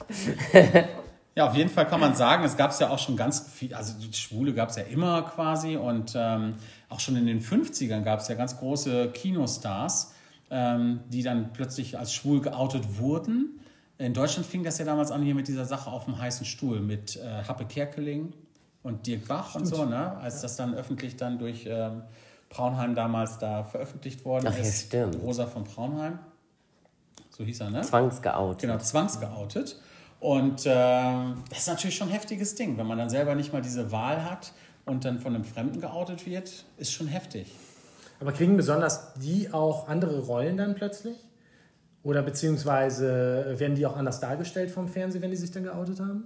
[1.35, 3.73] Ja, auf jeden Fall kann man sagen, es gab es ja auch schon ganz viel,
[3.73, 6.55] also die Schwule gab es ja immer quasi und ähm,
[6.89, 10.15] auch schon in den 50ern gab es ja ganz große Kinostars,
[10.51, 13.61] ähm, die dann plötzlich als schwul geoutet wurden.
[13.99, 16.81] In Deutschland fing das ja damals an hier mit dieser Sache auf dem heißen Stuhl
[16.81, 18.33] mit äh, Happe Kerkeling
[18.89, 20.17] und Dirk Bach und so, ne?
[20.17, 22.03] als das dann öffentlich dann durch ähm,
[22.49, 24.87] Braunheim damals da veröffentlicht worden Ach ist.
[24.87, 25.23] stimmt.
[25.23, 26.19] Rosa von Braunheim,
[27.29, 27.83] so hieß er, ne?
[27.83, 28.63] Zwangsgeoutet.
[28.63, 29.79] Genau, zwangsgeoutet.
[30.21, 30.73] Und äh,
[31.51, 34.25] das ist natürlich schon ein heftiges Ding, wenn man dann selber nicht mal diese Wahl
[34.25, 34.53] hat
[34.87, 37.55] und dann von einem Fremden geoutet wird, ist schon heftig.
[38.21, 41.17] Aber kriegen besonders die auch andere Rollen dann plötzlich?
[42.03, 46.25] Oder beziehungsweise werden die auch anders dargestellt vom Fernsehen, wenn die sich dann geoutet haben?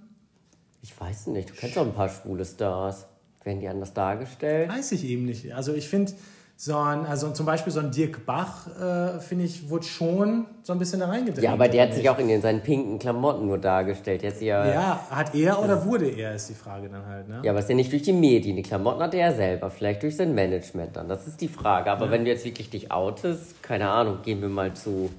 [0.83, 3.07] Ich weiß nicht, du kennst doch ein paar schwule Stars.
[3.45, 4.69] Werden die anders dargestellt?
[4.69, 5.55] Weiß ich eben nicht.
[5.55, 6.13] Also ich finde,
[6.57, 10.73] so ein, also zum Beispiel so ein Dirk Bach, äh, finde ich, wurde schon so
[10.73, 11.43] ein bisschen da reingedreht.
[11.43, 14.21] Ja, aber der hat sich auch in den, seinen pinken Klamotten nur dargestellt.
[14.21, 17.29] Sich ja, Ja, hat er oder wurde er, ist die Frage dann halt.
[17.29, 17.41] Ne?
[17.43, 18.55] ja, aber ist ja nicht durch die Medien.
[18.55, 21.09] Die Klamotten hat er selber, vielleicht durch sein Management dann.
[21.09, 21.91] Das ist die Frage.
[21.91, 25.11] Aber wenn du jetzt wirklich dich outest, keine Ahnung, gehen wir mal zu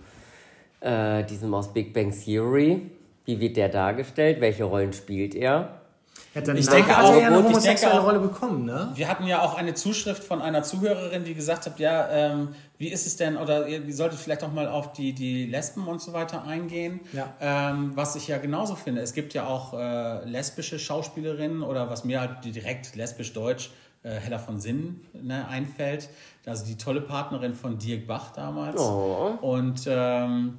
[0.79, 2.89] äh, diesem aus Big Bang Theory.
[3.25, 4.41] Wie wird der dargestellt?
[4.41, 5.79] Welche Rollen spielt er?
[6.35, 8.65] Ja, Ich hat denke er auch, ja eine gut, ich homosexuelle denke auch- Rolle bekommen,
[8.65, 8.91] ne?
[8.95, 12.87] Wir hatten ja auch eine Zuschrift von einer Zuhörerin, die gesagt hat, ja, ähm, wie
[12.87, 16.11] ist es denn, oder ihr solltet vielleicht auch mal auf die, die Lesben und so
[16.11, 17.33] weiter eingehen, Ja.
[17.39, 19.01] ähm, was ich ja genauso finde.
[19.01, 23.69] Es gibt ja auch äh, lesbische Schauspielerinnen oder was mir halt direkt lesbisch-deutsch
[24.01, 26.09] äh, Hella von Sinnen ne, einfällt,
[26.47, 28.81] also die tolle Partnerin von Dirk Bach damals.
[28.81, 29.33] Oh.
[29.41, 30.55] Und ähm,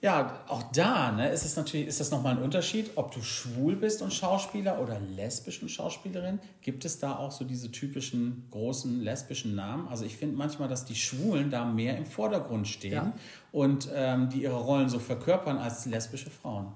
[0.00, 3.74] ja, auch da ne, ist es natürlich, ist das nochmal ein Unterschied, ob du schwul
[3.74, 6.38] bist und Schauspieler oder lesbisch und Schauspielerin.
[6.62, 9.88] Gibt es da auch so diese typischen großen lesbischen Namen?
[9.88, 13.12] Also ich finde manchmal, dass die Schwulen da mehr im Vordergrund stehen Ja.
[13.50, 16.68] und ähm, die ihre Rollen so verkörpern als lesbische Frauen.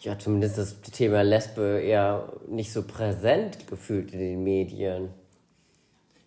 [0.00, 5.10] Ja, zumindest ist das Thema Lesbe eher nicht so präsent gefühlt in den Medien.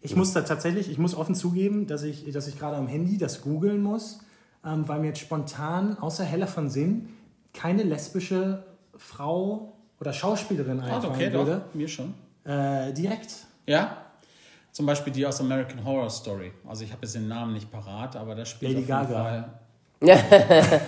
[0.01, 3.17] Ich muss da tatsächlich, ich muss offen zugeben, dass ich, dass ich gerade am Handy
[3.17, 4.19] das googeln muss,
[4.67, 7.10] ähm, weil mir jetzt spontan, außer Hella von Sinn,
[7.53, 8.63] keine lesbische
[8.97, 11.62] Frau oder Schauspielerin Ah, einfallen okay, würde.
[11.67, 12.13] doch, mir schon.
[12.45, 13.34] Äh, direkt.
[13.65, 13.97] Ja?
[14.71, 16.51] Zum Beispiel die aus American Horror Story.
[16.67, 19.23] Also ich habe jetzt den Namen nicht parat, aber da spielt Lady auf jeden Gaga.
[19.23, 19.49] Fall.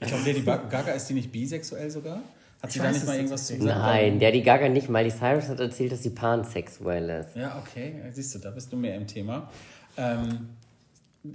[0.00, 2.20] ich glaube, Lady Gaga ist die nicht bisexuell sogar?
[2.60, 3.66] Hat sie Ich da nicht mal irgendwas zu sagen?
[3.66, 4.88] Nein, die Gaga nicht.
[4.88, 7.36] Miley Cyrus hat erzählt, dass sie pansexuell ist.
[7.36, 9.48] Ja, okay, siehst du, da bist du mehr im Thema.
[9.96, 10.48] Ähm,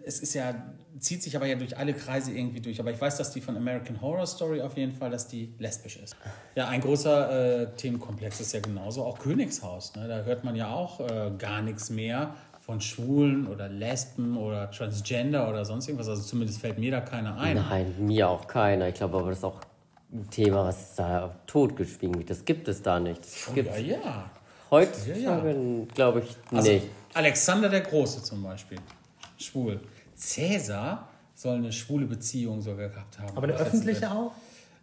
[0.06, 0.54] es ist ja,
[1.00, 2.80] zieht sich aber ja durch alle Kreise irgendwie durch.
[2.80, 5.98] Aber ich weiß, dass die von American Horror Story auf jeden Fall, dass die lesbisch
[5.98, 6.16] ist.
[6.56, 9.96] Ja, ein großer äh, Themenkomplex ist ja genauso auch Königshaus.
[9.96, 10.08] Ne?
[10.08, 15.50] Da hört man ja auch äh, gar nichts mehr von Schwulen oder Lesben oder Transgender
[15.50, 16.08] oder sonst irgendwas.
[16.08, 17.56] Also zumindest fällt mir da keiner ein.
[17.56, 18.90] Nein, mir auch keiner.
[18.90, 19.60] Ich glaube aber, das ist auch
[20.14, 22.30] ein Thema, was da totgeschwiegen wird.
[22.30, 23.22] Das gibt es da nicht.
[23.24, 24.30] Das gibt Ja, ja.
[24.70, 26.88] heutzutage, glaube ich, Also nicht.
[27.16, 28.78] Alexander der Große zum Beispiel,
[29.40, 29.80] schwul.
[30.16, 33.36] Cäsar soll eine schwule Beziehung sogar gehabt haben.
[33.36, 34.34] Aber eine öffentliche auch?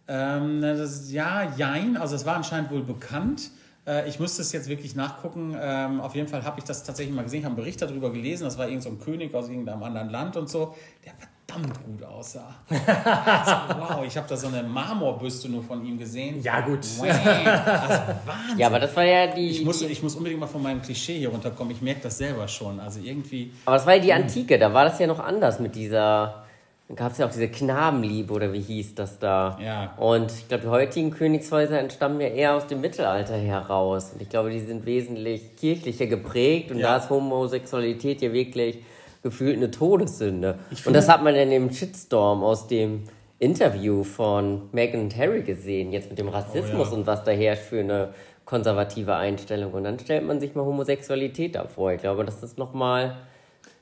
[0.07, 1.97] Ähm, das, ja, jein.
[1.97, 3.51] Also es war anscheinend wohl bekannt.
[3.85, 5.55] Äh, ich müsste es jetzt wirklich nachgucken.
[5.59, 7.43] Ähm, auf jeden Fall habe ich das tatsächlich mal gesehen.
[7.43, 8.45] Habe einen Bericht darüber gelesen.
[8.45, 11.13] Das war irgend so ein König aus irgendeinem anderen Land und so, der
[11.47, 12.55] verdammt gut aussah.
[12.69, 16.41] also, wow, ich habe da so eine Marmorbüste nur von ihm gesehen.
[16.41, 16.79] Ja, gut.
[16.97, 17.07] Wow.
[17.09, 18.57] Also Wahnsinn.
[18.57, 19.49] Ja, aber das war ja die.
[19.49, 21.73] Ich muss, die ich muss unbedingt mal von meinem Klischee hier runterkommen.
[21.73, 22.79] Ich merke das selber schon.
[22.79, 23.51] Also irgendwie.
[23.65, 24.59] aber das war ja die Antike.
[24.59, 26.43] Da war das ja noch anders mit dieser.
[26.89, 29.57] Da gab es ja auch diese Knabenliebe oder wie hieß das da?
[29.61, 29.93] Ja.
[29.97, 34.11] Und ich glaube, die heutigen Königshäuser entstammen ja eher aus dem Mittelalter heraus.
[34.13, 36.91] Und ich glaube, die sind wesentlich kirchlicher geprägt und Ja.
[36.91, 38.77] da ist Homosexualität ja wirklich
[39.23, 40.59] gefühlt eine Todessünde.
[40.85, 43.03] Und das hat man in dem Shitstorm aus dem
[43.39, 46.97] Interview von Meghan und Harry gesehen, jetzt mit dem Rassismus Oh ja.
[46.97, 48.09] und was da herrscht für eine
[48.45, 49.73] konservative Einstellung.
[49.73, 51.91] Und dann stellt man sich mal Homosexualität da vor.
[51.91, 53.17] Ich glaube, das ist nochmal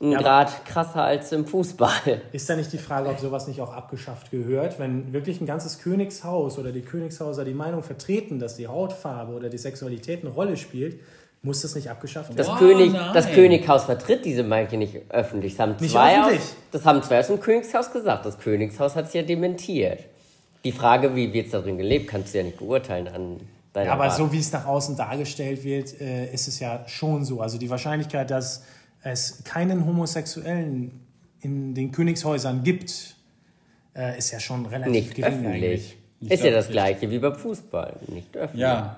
[0.02, 2.22] ein Ja, Grad krasser als im Fußball.
[2.34, 4.78] Ist da nicht die Frage, ob sowas nicht auch abgeschafft gehört?
[4.78, 9.48] Wenn wirklich ein ganzes Königshaus oder die Königshäuser die Meinung vertreten, dass die Hautfarbe oder
[9.50, 11.00] die Sexualität eine Rolle spielt,
[11.46, 12.58] muss das nicht abgeschafft Das, werden?
[12.58, 13.12] Oh, König, nein.
[13.14, 15.54] das Könighaus vertritt diese Meinung nicht öffentlich.
[15.54, 16.40] Das haben Nicht zwei öffentlich?
[16.42, 18.26] Aus, das haben zwei aus dem Königshaus gesagt.
[18.26, 20.00] Das Königshaus hat es ja dementiert.
[20.66, 23.40] Die Frage, wie wird es da drin gelebt, kannst du ja nicht beurteilen an
[23.72, 24.12] deiner Ja, aber Wahl.
[24.12, 27.40] so wie es nach außen dargestellt wird, äh, ist es ja schon so.
[27.42, 28.64] Also die Wahrscheinlichkeit, dass
[29.04, 31.00] es keinen Homosexuellen
[31.42, 33.16] in den Königshäusern gibt,
[33.96, 35.54] äh, ist ja schon relativ nicht gering eigentlich.
[35.54, 35.98] öffentlich.
[36.22, 36.72] Nicht ist ja das öffentlich.
[36.74, 37.94] gleiche wie beim Fußball.
[38.08, 38.62] Nicht öffentlich.
[38.62, 38.98] Ja,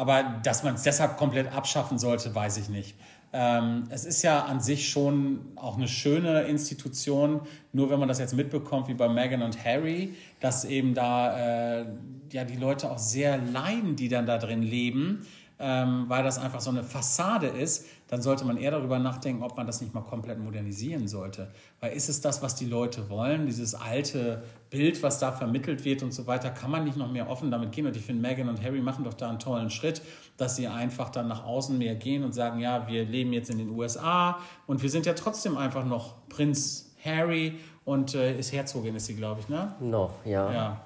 [0.00, 2.96] aber dass man es deshalb komplett abschaffen sollte, weiß ich nicht.
[3.34, 7.42] Ähm, es ist ja an sich schon auch eine schöne Institution,
[7.74, 11.84] nur wenn man das jetzt mitbekommt, wie bei Meghan und Harry, dass eben da äh,
[12.32, 15.26] ja die Leute auch sehr leiden, die dann da drin leben,
[15.60, 19.56] ähm, weil das einfach so eine Fassade ist, dann sollte man eher darüber nachdenken, ob
[19.56, 21.52] man das nicht mal komplett modernisieren sollte.
[21.80, 26.02] Weil ist es das, was die Leute wollen, dieses alte Bild, was da vermittelt wird
[26.02, 27.86] und so weiter, kann man nicht noch mehr offen damit gehen.
[27.86, 30.00] Und ich finde, Meghan und Harry machen doch da einen tollen Schritt,
[30.38, 33.58] dass sie einfach dann nach außen mehr gehen und sagen, ja, wir leben jetzt in
[33.58, 38.96] den USA und wir sind ja trotzdem einfach noch Prinz Harry und äh, ist Herzogin,
[38.96, 39.74] ist sie, glaube ich, ne?
[39.80, 40.52] Noch, ja.
[40.52, 40.80] Ja.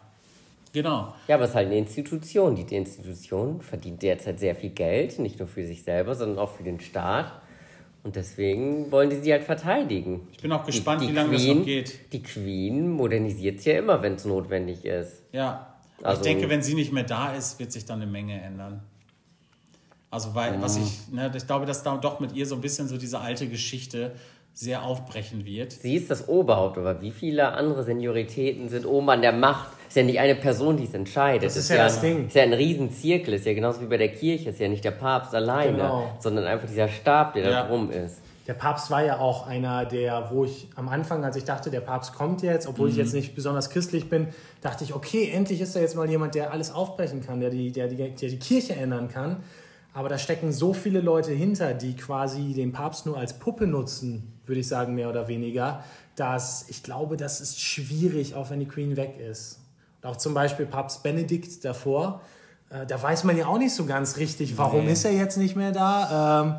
[0.74, 1.14] Genau.
[1.28, 2.56] Ja, aber es ist halt eine Institution.
[2.56, 6.64] Die Institution verdient derzeit sehr viel Geld, nicht nur für sich selber, sondern auch für
[6.64, 7.32] den Staat.
[8.02, 10.26] Und deswegen wollen die sie halt verteidigen.
[10.32, 12.12] Ich bin auch gespannt, wie lange das noch geht.
[12.12, 15.22] Die Queen modernisiert sich ja immer, wenn es notwendig ist.
[15.32, 15.74] Ja.
[16.02, 18.82] Also- ich denke, wenn sie nicht mehr da ist, wird sich dann eine Menge ändern.
[20.10, 22.88] Also, weil, was ich, ne, ich glaube, dass da doch mit ihr so ein bisschen
[22.88, 24.12] so diese alte Geschichte
[24.52, 25.72] sehr aufbrechen wird.
[25.72, 29.72] Sie ist das Oberhaupt, aber wie viele andere Senioritäten sind oben an der Macht?
[29.88, 31.44] Ist ja nicht eine Person, die es entscheidet.
[31.44, 32.26] Das ist ja das Ding.
[32.26, 34.90] Ist ja ein Riesenzirkel, ist ja genauso wie bei der Kirche, ist ja nicht der
[34.92, 36.12] Papst alleine, Genau.
[36.18, 37.62] sondern einfach dieser Stab, der Ja.
[37.62, 38.20] da drum ist.
[38.46, 41.80] Der Papst war ja auch einer der, wo ich am Anfang, als ich dachte, der
[41.80, 42.92] Papst kommt jetzt, obwohl Mhm.
[42.92, 44.28] ich jetzt nicht besonders christlich bin,
[44.60, 47.72] dachte ich, okay, endlich ist da jetzt mal jemand, der alles aufbrechen kann, der die,
[47.72, 49.42] der die, der die Kirche ändern kann.
[49.94, 54.32] Aber da stecken so viele Leute hinter, die quasi den Papst nur als Puppe nutzen,
[54.44, 55.82] würde ich sagen, mehr oder weniger,
[56.16, 59.60] dass ich glaube, das ist schwierig, auch wenn die Queen weg ist.
[60.04, 62.20] Auch zum Beispiel Papst Benedikt davor,
[62.70, 64.92] äh, da weiß man ja auch nicht so ganz richtig, warum Nee.
[64.92, 66.42] ist er jetzt nicht mehr da.
[66.42, 66.54] Ähm,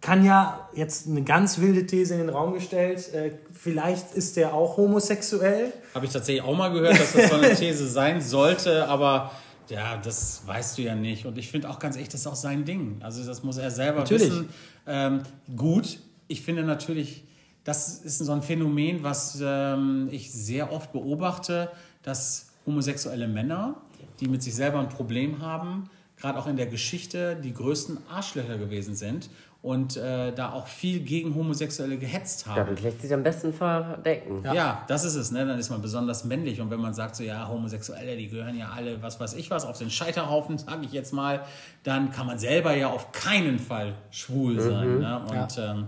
[0.00, 3.12] kann ja jetzt eine ganz wilde These in den Raum gestellt.
[3.14, 5.72] Äh, vielleicht ist der auch homosexuell.
[5.94, 9.30] Habe ich tatsächlich auch mal gehört, dass das so eine These sein sollte, aber
[9.70, 11.24] ja, das weißt du ja nicht.
[11.24, 12.98] Und ich finde auch ganz ehrlich, das ist auch sein Ding.
[13.00, 14.28] Also das muss er selber Natürlich.
[14.28, 14.48] wissen.
[14.86, 15.22] Ähm,
[15.56, 17.24] gut, ich finde natürlich,
[17.64, 21.70] das ist so ein Phänomen, was ähm, ich sehr oft beobachte,
[22.04, 23.74] dass homosexuelle Männer,
[24.20, 28.56] die mit sich selber ein Problem haben, gerade auch in der Geschichte die größten Arschlöcher
[28.56, 29.28] gewesen sind
[29.64, 32.56] und äh, da auch viel gegen Homosexuelle gehetzt haben.
[32.66, 34.42] Damit lässt sich am besten verdecken.
[34.44, 34.84] Ja.
[34.88, 35.46] das ist es, ne?
[35.46, 36.60] Dann ist man besonders männlich.
[36.60, 39.64] Und wenn man sagt, so ja, Homosexuelle, die gehören ja alle, was weiß ich was,
[39.64, 41.46] auf den Scheiterhaufen, sage ich jetzt mal,
[41.82, 44.98] dann kann man selber ja auf keinen Fall schwul sein.
[44.98, 45.20] Ne?
[45.30, 45.86] Und, ähm,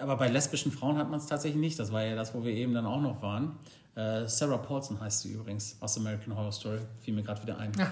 [0.00, 1.78] aber bei lesbischen Frauen hat man es tatsächlich nicht.
[1.78, 3.56] Das war ja das, wo wir eben dann auch noch waren.
[3.98, 6.78] Äh, Sarah Paulson heißt sie übrigens aus American Horror Story.
[7.00, 7.72] Fiel mir gerade wieder ein.
[7.76, 7.90] Ja,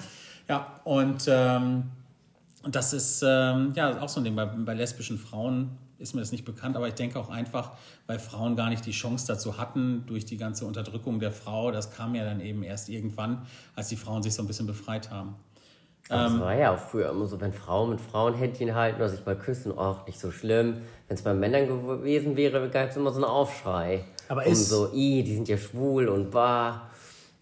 [0.49, 1.91] ja und, ähm,
[2.69, 4.37] das ist ähm, ja auch so ein Ding.
[4.37, 7.73] Bei, bei lesbischen Frauen ist mir das nicht bekannt, aber ich denke auch einfach,
[8.07, 11.71] weil Frauen gar nicht die Chance dazu hatten, durch die ganze Unterdrückung der Frau.
[11.71, 15.11] Das kam ja dann eben erst irgendwann, als die Frauen sich so ein bisschen befreit
[15.11, 15.37] haben.
[16.09, 16.33] Aber Ähm.
[16.33, 19.25] das war ja auch früher immer so, wenn Frauen mit Frauen Händchen halten oder sich
[19.27, 20.75] mal küssen, auch nicht so schlimm.
[21.09, 24.05] Wenn es bei Männern gewesen wäre, gab es immer so einen Aufschrei.
[24.29, 26.83] Aber ist- so, i, die sind ja schwul und bah.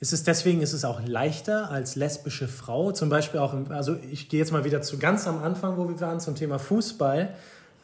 [0.00, 3.96] Ist es deswegen ist es auch leichter als lesbische Frau, zum Beispiel auch, im, also
[4.10, 7.30] ich gehe jetzt mal wieder zu ganz am Anfang, wo wir waren, zum Thema Fußball,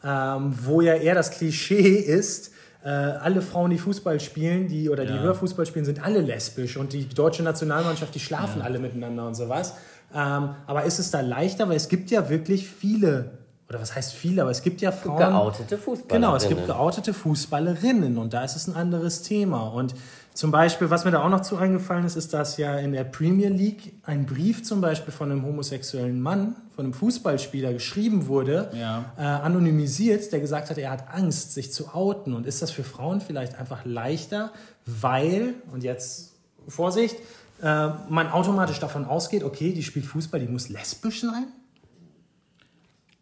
[0.03, 2.51] ähm, wo ja eher das Klischee ist,
[2.83, 5.21] äh, alle Frauen, die Fußball spielen, die oder die Ja.
[5.21, 9.75] Hörfußball spielen, sind alle lesbisch und die deutsche Nationalmannschaft, die schlafen alle miteinander und sowas.
[10.13, 13.31] Ähm, aber ist es da leichter, weil es gibt ja wirklich viele,
[13.69, 15.17] oder was heißt viele, aber es gibt ja Frauen.
[15.17, 16.21] Geoutete Fußballerinnen.
[16.21, 19.67] Genau, es gibt geoutete Fußballerinnen und da ist es ein anderes Thema.
[19.67, 19.95] Und
[20.33, 23.03] zum Beispiel, was mir da auch noch zu eingefallen ist, ist, dass ja in der
[23.03, 28.69] Premier League ein Brief zum Beispiel von einem homosexuellen Mann, von einem Fußballspieler geschrieben wurde,
[28.73, 29.11] Ja.
[29.17, 32.33] äh, anonymisiert, der gesagt hat, er hat Angst, sich zu outen.
[32.33, 34.51] Und ist das für Frauen vielleicht einfach leichter,
[34.85, 36.31] weil, und jetzt
[36.67, 37.17] Vorsicht,
[37.61, 41.47] äh, man automatisch davon ausgeht, okay, die spielt Fußball, die muss lesbisch sein?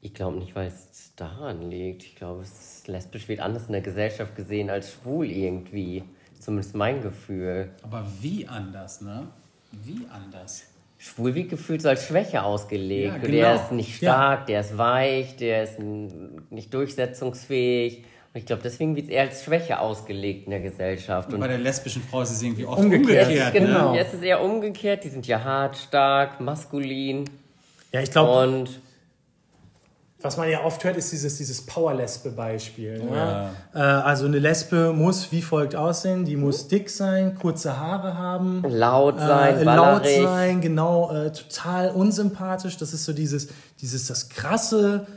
[0.02, 2.04] Ich glaube nicht, weil es daran liegt.
[2.04, 6.04] Ich glaube, es ist lesbisch wird anders in der Gesellschaft gesehen als schwul irgendwie.
[6.40, 7.72] Zumindest mein Gefühl.
[7.82, 9.28] Aber wie anders, ne?
[9.72, 10.64] Wie anders?
[10.98, 13.14] Schwul wird gefühlt so als Schwäche ausgelegt.
[13.14, 13.32] Ja, genau.
[13.32, 18.06] Der ist nicht stark, der ist weich, der ist nicht durchsetzungsfähig.
[18.32, 21.34] Und ich glaube, deswegen wird es eher als Schwäche ausgelegt in der Gesellschaft.
[21.34, 23.54] Und Bei der lesbischen Frau ist es irgendwie oft Umgekehrt, umgekehrt.
[23.54, 23.68] genau.
[23.68, 23.74] ne?
[23.78, 23.96] genau.
[23.96, 25.04] Jetzt ist es eher umgekehrt.
[25.04, 27.26] Die sind ja hart, stark, maskulin.
[27.92, 28.80] Ja, ich glaube, Und
[30.22, 33.00] Was man ja oft hört, ist dieses, dieses Power-Lesbe-Beispiel.
[33.04, 33.16] Ne?
[33.16, 33.52] ja.
[33.74, 36.24] Äh, also eine Lesbe muss wie folgt aussehen.
[36.26, 38.62] Die muss dick sein, kurze Haare haben.
[38.68, 42.78] laut sein, äh, laut sein, genau, äh, total unsympathisch.
[42.78, 43.48] Das ist so dieses,
[43.82, 45.08] dieses das krasse,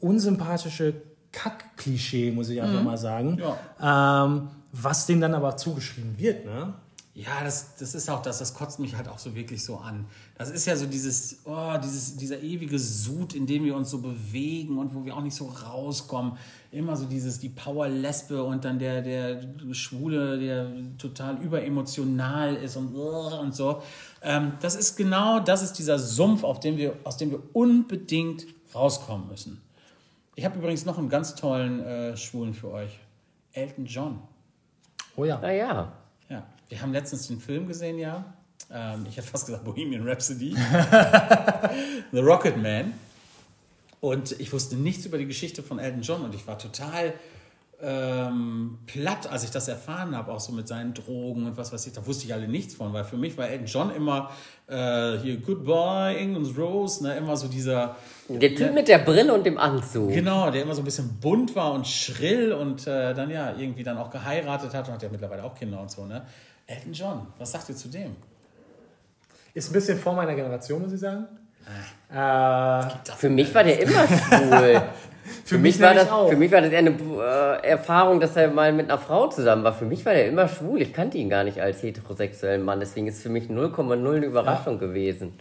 [0.00, 0.94] unsympathische
[1.32, 3.40] Kack-Klischee, muss ich einfach mal sagen.
[3.80, 6.74] Ähm, was denen dann aber zugeschrieben wird, ne?
[7.18, 10.06] Ja, das, das ist auch das, das kotzt mich halt auch so wirklich so an.
[10.36, 13.98] Das ist ja so dieses, oh, dieses, dieser ewige Sud, in dem wir uns so
[13.98, 16.34] bewegen und wo wir auch nicht so rauskommen.
[16.70, 19.40] Immer so dieses, die Power-Lesbe und dann der, der
[19.72, 23.82] Schwule, der total überemotional ist und, und so.
[24.22, 28.46] Ähm, das ist genau, das ist dieser Sumpf, auf dem wir, aus dem wir unbedingt
[28.72, 29.60] rauskommen müssen.
[30.38, 32.96] Ich habe übrigens noch einen ganz tollen äh, Schwulen für euch.
[33.54, 34.22] Elton John.
[35.16, 35.36] Oh ja.
[35.40, 35.92] Naja.
[36.28, 38.24] Ja, wir haben letztens den Film gesehen, ja.
[38.72, 40.54] Ähm, ich hätte fast gesagt Bohemian Rhapsody.
[42.12, 42.94] The Rocket Man.
[44.00, 47.14] Und ich wusste nichts über die Geschichte von Elton John und ich war total
[47.80, 51.86] ähm, platt, als ich das erfahren habe, auch so mit seinen Drogen und was weiß
[51.86, 51.92] ich.
[51.92, 54.30] Da wusste ich alle nichts von, weil für mich war Elton John immer
[54.66, 57.96] äh, hier Goodbye, England's Rose, ne, immer so dieser.
[58.28, 60.10] Der Typ mit der Brille und dem Anzug.
[60.10, 63.84] Genau, der immer so ein bisschen bunt war und schrill und äh, dann ja irgendwie
[63.84, 66.26] dann auch geheiratet hat und hat ja mittlerweile auch Kinder und so, ne?
[66.66, 68.16] Elton John, was sagt ihr zu dem?
[69.54, 71.26] Ist ein bisschen vor meiner Generation, muss ich sagen.
[72.10, 74.82] Äh, Für mich war der immer schwul.
[75.44, 76.28] Für mich, war nämlich das, auch.
[76.28, 79.64] für mich war das eher eine äh, Erfahrung, dass er mal mit einer Frau zusammen
[79.64, 79.72] war.
[79.74, 80.80] Für mich war der immer schwul.
[80.80, 82.80] Ich kannte ihn gar nicht als heterosexuellen Mann.
[82.80, 85.38] Deswegen ist es für mich 0,0 eine Überraschung gewesen.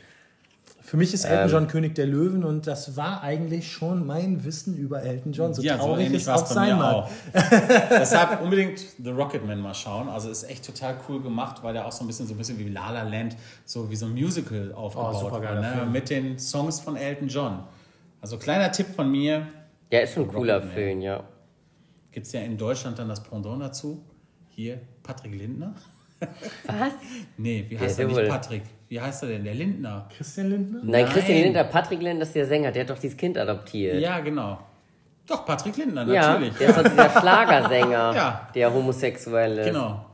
[0.88, 1.32] Für mich ist Ähm.
[1.32, 5.54] Elton John König der Löwen und das war eigentlich schon mein Wissen über Elton John.
[5.54, 6.96] So ja, so traurig ähnlich es war auch sein mir mag.
[6.96, 7.10] auch.
[7.90, 10.08] Deshalb unbedingt The Rocketman mal schauen.
[10.08, 12.58] Also ist echt total cool gemacht, weil der auch so ein bisschen so ein bisschen
[12.58, 15.90] wie La La Land, so wie so ein Musical aufgebaut Oh, war, ne?
[15.92, 17.64] Mit den Songs von Elton John.
[18.22, 19.46] Also kleiner Tipp von mir,
[19.92, 20.74] Der ist schon ein cooler Rocketman.
[20.74, 21.22] Film, ja.
[22.14, 24.06] gibt es ja in Deutschland dann das Pendant dazu.
[24.52, 25.76] Hier, Patrick Lindner.
[26.66, 26.94] Was?
[27.38, 28.64] Nee, wie Der heißt ist er nicht Patrick?
[28.90, 29.44] Wie heißt er denn?
[29.44, 30.08] Der Lindner.
[30.16, 30.80] Christian Lindner?
[30.84, 31.06] Nein, Nein.
[31.14, 32.72] Christian Lindner, Patrick Lindner ist der Sänger.
[32.72, 34.00] Der hat doch dieses Kind adoptiert.
[34.00, 34.60] Ja, genau.
[35.28, 36.54] Doch, Patrick Lindner, Ja, natürlich.
[36.56, 38.50] der ist doch dieser Schlagersänger, Ja.
[38.56, 39.66] der homosexuell ist.
[39.68, 40.06] Genau.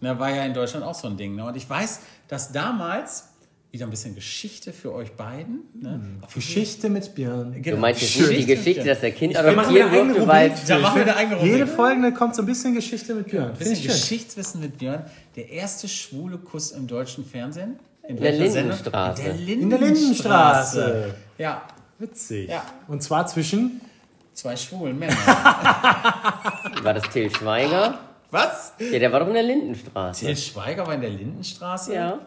[0.00, 1.34] Na, war ja in Deutschland auch so ein Ding.
[1.34, 1.44] Ne?
[1.44, 3.28] Und ich weiß, dass damals,
[3.72, 5.60] wieder ein bisschen Geschichte für euch beiden.
[5.80, 6.00] Ne?
[6.28, 7.54] Für Geschichte mit Björn.
[7.62, 7.76] Genau.
[7.76, 10.52] Du meinst jetzt nicht die Geschichte, dass der Kind eigene wurde, weil.
[10.68, 11.52] Da machen wir eine eigene Rubrik.
[11.52, 13.50] Jede Folge kommt so ein bisschen Geschichte mit Björn.
[13.50, 14.00] Ein Finde bisschen ich schön.
[14.00, 15.06] Geschichtswissen mit Björn.
[15.36, 17.78] Der erste schwule Kuss im deutschen Fernsehen.
[18.08, 18.32] In, der?
[18.32, 19.22] Lindenstraße.
[19.22, 20.80] In der In der Lindenstraße.
[20.80, 21.14] Lindenstraße.
[21.38, 21.62] Ja,
[22.02, 22.50] Witzig.
[22.50, 22.64] Ja.
[22.88, 23.80] Und zwar zwischen
[24.32, 25.14] zwei schwulen Männer.
[26.82, 27.96] war das Till Schweiger?
[28.32, 28.72] Was?
[28.80, 30.26] Ja, der war doch in der Lindenstraße.
[30.26, 31.94] Till Schweiger war in der Lindenstraße?
[31.94, 32.18] Ja.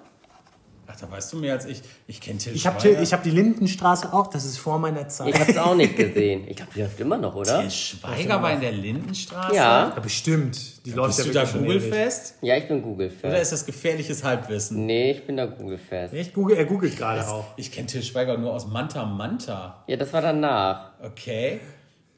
[0.88, 1.82] Ach, da weißt du mehr als ich.
[2.08, 3.02] Ich kenne Till Ich habe Schweiger.
[3.02, 5.30] ich hab die Lindenstraße auch, das ist vor meiner Zeit.
[5.34, 6.44] Ich hab's auch nicht gesehen.
[6.48, 7.62] Ich glaube, die läuft immer noch, oder?
[7.62, 9.56] Till Schweiger war in der Lindenstraße?
[9.56, 9.90] Ja.
[9.96, 10.86] Ja, bestimmt.
[10.86, 11.60] Die läuft Bist ja du da.
[11.60, 12.36] Google-fest?
[12.42, 13.32] Ja, ich bin Oder Google-Fan.
[13.34, 14.86] ist das gefährliches Halbwissen?
[14.86, 16.10] Nee, ich bin da Google-Fan.
[16.14, 17.46] Ich google, er googelt gerade auch.
[17.58, 19.84] Ich kenne Till Schweiger nur aus Manta Manta.
[19.88, 20.92] Ja, das war danach.
[21.04, 21.60] Okay.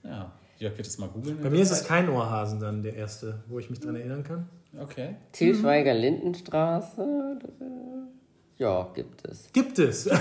[0.03, 0.31] Ja.
[0.59, 1.39] Jörg wird es mal googeln.
[1.41, 4.49] Bei mir ist es kein Ohrhasen dann der erste, wo ich mich dran erinnern kann.
[4.81, 5.15] Okay.
[5.31, 5.61] Till Mhm.
[5.61, 7.37] Schweiger, Lindenstraße.
[8.57, 9.51] Ja, gibt es.
[9.53, 10.09] Gibt es.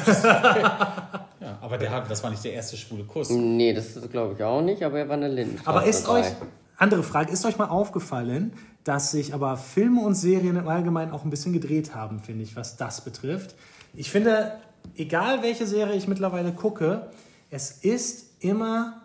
[1.38, 3.28] Ja, aber der hat, das war nicht der erste schwule Kuss.
[3.30, 5.68] Nee, das glaube ich auch nicht, aber er war in der Lindenstraße.
[5.78, 6.20] Aber ist dabei.
[6.20, 6.26] euch,
[6.78, 11.24] andere Frage, ist euch mal aufgefallen, dass sich aber Filme und Serien im Allgemeinen auch
[11.24, 13.54] ein bisschen gedreht haben, finde ich, was das betrifft?
[13.94, 14.52] Ich finde,
[14.96, 17.10] egal welche Serie ich mittlerweile gucke,
[17.50, 19.02] es ist immer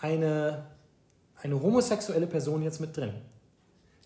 [0.00, 0.64] eine,
[1.42, 3.12] eine homosexuelle Person jetzt mit drin.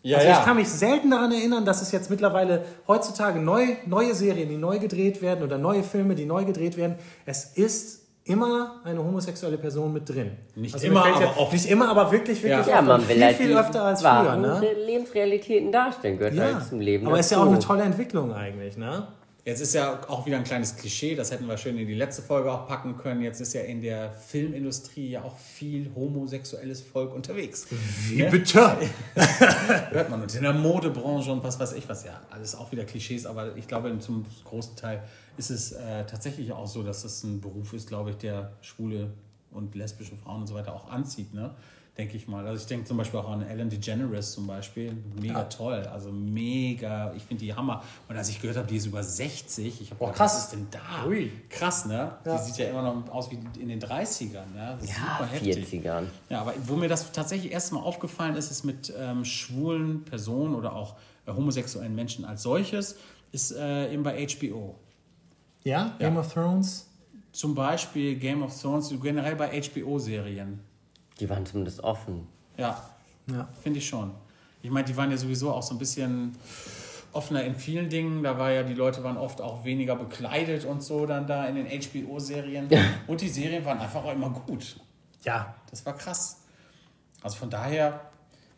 [0.06, 4.14] Ja, also ich kann mich selten daran erinnern, dass es jetzt mittlerweile heutzutage neu, neue
[4.14, 6.94] Serien, die neu gedreht werden oder neue Filme, die neu gedreht werden.
[7.24, 10.30] Es ist immer eine homosexuelle Person mit drin.
[10.54, 11.52] Also Nicht mir immer, aber oft.
[11.52, 12.60] Nicht immer, aber wirklich, wirklich Ja.
[12.60, 14.36] oft Ja, man will viel, halt viel öfter als früher.
[14.36, 14.60] Ne?
[14.86, 18.76] Lebensrealitäten darstellen, gehört Ja, halt zum Leben aber ist ja auch eine tolle Entwicklung eigentlich.
[18.76, 19.08] Ne?
[19.46, 22.20] Jetzt ist ja auch wieder ein kleines Klischee, das hätten wir schön in die letzte
[22.20, 23.22] Folge auch packen können.
[23.22, 27.68] Jetzt ist ja in der Filmindustrie ja auch viel homosexuelles Volk unterwegs.
[28.08, 28.76] Wie bitte?
[29.14, 30.22] Hört man.
[30.22, 32.04] Und in der Modebranche und was weiß ich was.
[32.04, 35.04] Ja, alles auch wieder Klischees, aber ich glaube, zum großen Teil
[35.36, 39.12] ist es äh, tatsächlich auch so, dass es ein Beruf ist, glaube ich, der schwule
[39.52, 41.54] und lesbische Frauen und so weiter auch anzieht, ne?
[41.98, 42.46] Denke ich mal.
[42.46, 44.94] Also ich denke zum Beispiel auch an Ellen DeGeneres zum Beispiel.
[45.18, 45.80] Mega toll.
[45.90, 47.14] Also mega.
[47.14, 47.82] Ich finde die Hammer.
[48.06, 50.34] Und als ich gehört habe, die ist über 60, ich habe gedacht, krass.
[50.34, 51.06] was ist denn da?
[51.06, 51.32] Ui.
[51.48, 52.18] Krass, ne?
[52.22, 52.36] Ja.
[52.36, 54.78] Die sieht ja immer noch aus wie in den 30ern, ne?
[54.82, 55.66] Ja, super heftig.
[55.66, 56.04] 40ern.
[56.28, 60.74] Ja, aber wo mir das tatsächlich erstmal aufgefallen ist, ist mit ähm, schwulen Personen oder
[60.74, 62.96] auch äh, homosexuellen Menschen als solches,
[63.32, 64.74] ist äh, eben bei HBO.
[65.64, 66.90] Ja, Game of Thrones.
[67.32, 70.60] Zum Beispiel Game of Thrones, generell bei HBO-Serien.
[71.20, 72.26] Die waren zumindest offen.
[72.56, 72.80] Ja,
[73.30, 73.48] Ja.
[73.62, 74.12] finde ich schon.
[74.62, 76.36] Ich meine, die waren ja sowieso auch so ein bisschen
[77.12, 78.22] offener in vielen Dingen.
[78.22, 81.54] Da war ja, die Leute waren oft auch weniger bekleidet und so dann da in
[81.56, 82.68] den HBO-Serien.
[83.06, 84.76] und die Serien waren einfach auch immer gut.
[85.22, 86.42] Ja, Das war krass.
[87.22, 88.00] Also von daher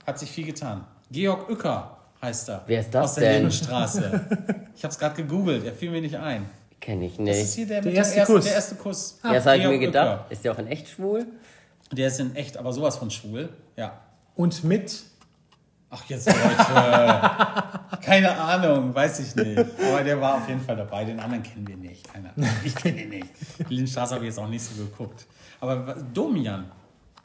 [0.06, 0.84] hat sich viel getan.
[1.10, 2.62] Georg Uecker heißt er.
[2.66, 3.32] Wer ist das Aus der denn?
[3.42, 4.26] Lindenstraße.
[4.76, 6.44] ich habe es gerade gegoogelt, er fiel mir nicht ein.
[6.80, 7.54] Kenne ich Das ist nicht.
[7.54, 8.44] hier der, Der erste dem ersten, Kuss.
[8.44, 9.18] Der erste Kuss.
[9.24, 10.20] Ja, das habe ich mir gedacht.
[10.20, 10.30] Uecker.
[10.32, 11.26] Ist der auch in echt schwul?
[11.92, 13.48] Der ist in echt, aber sowas von schwul.
[13.76, 14.00] Ja.
[14.34, 15.02] und mit
[15.90, 16.40] Ach, jetzt Leute.
[18.02, 19.58] Keine Ahnung, weiß ich nicht.
[19.58, 21.04] Aber der war auf jeden Fall dabei.
[21.04, 22.12] Den anderen kennen wir nicht.
[22.12, 22.48] Keine Ahnung.
[22.62, 23.28] Ich kenne ihn nicht.
[23.70, 25.26] Lindenstraße habe ich jetzt auch nicht so geguckt.
[25.60, 26.70] Aber Domian,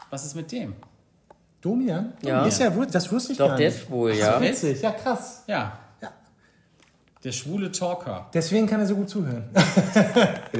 [0.09, 0.75] was ist mit dem?
[1.59, 2.13] Domian?
[2.21, 2.45] Ja.
[2.45, 3.77] Ist ja, das wusste ich Doch, gar der nicht.
[3.77, 4.39] ist schwul, ja.
[4.39, 5.43] Witzig, ja krass.
[5.47, 5.77] Ja.
[7.23, 7.29] Ja.
[7.29, 8.29] Der schwule Talker.
[8.33, 9.43] Deswegen kann er so gut zuhören.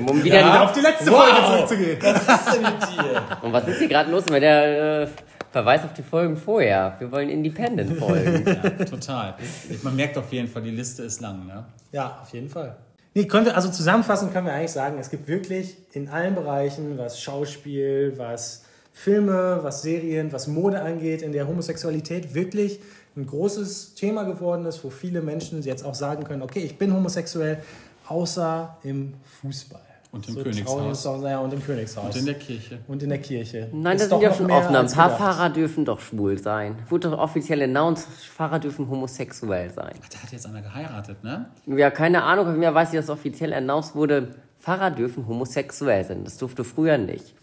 [0.07, 1.23] Um wieder Auf die letzte Wow.
[1.23, 1.97] Folge zurückzugehen.
[2.01, 3.21] Was ist denn mit dir?
[3.41, 5.07] Und was ist hier gerade los mit der äh,
[5.51, 6.95] Verweis auf die Folgen vorher.
[6.99, 8.43] Wir wollen Independent folgen.
[8.63, 9.35] Ja, total.
[9.83, 11.45] Man merkt auf jeden Fall, die Liste ist lang.
[11.45, 11.65] Ne?
[11.91, 12.75] Ja, auf jeden Fall.
[13.13, 16.97] Nee, können wir, also zusammenfassend können wir eigentlich sagen, es gibt wirklich in allen Bereichen,
[16.97, 22.79] was Schauspiel, was Filme, was Serien, was Mode angeht, in der Homosexualität wirklich
[23.15, 26.93] ein großes Thema geworden ist, wo viele Menschen jetzt auch sagen können, okay, ich bin
[26.93, 27.59] homosexuell,
[28.07, 29.79] außer im Fußball.
[30.11, 31.07] Und im So Königshaus.
[31.07, 32.05] auch- Ja, und im Königshaus.
[32.05, 32.77] Und in der Kirche.
[32.87, 33.67] Und in der Kirche.
[33.71, 34.81] Nein, Ist das sind ja schon offener.
[34.81, 35.09] Ein paar.
[35.09, 36.75] Fahrer dürfen doch schwul sein.
[36.89, 39.93] Wurde doch offiziell announced, Fahrer dürfen homosexuell sein.
[40.03, 41.47] Ach, da hat jetzt einer geheiratet, ne?
[41.65, 46.23] Ja, keine Ahnung, aber mir weiß ich, dass offiziell announced wurde, Fahrer dürfen homosexuell sein.
[46.23, 47.33] Das durfte früher nicht.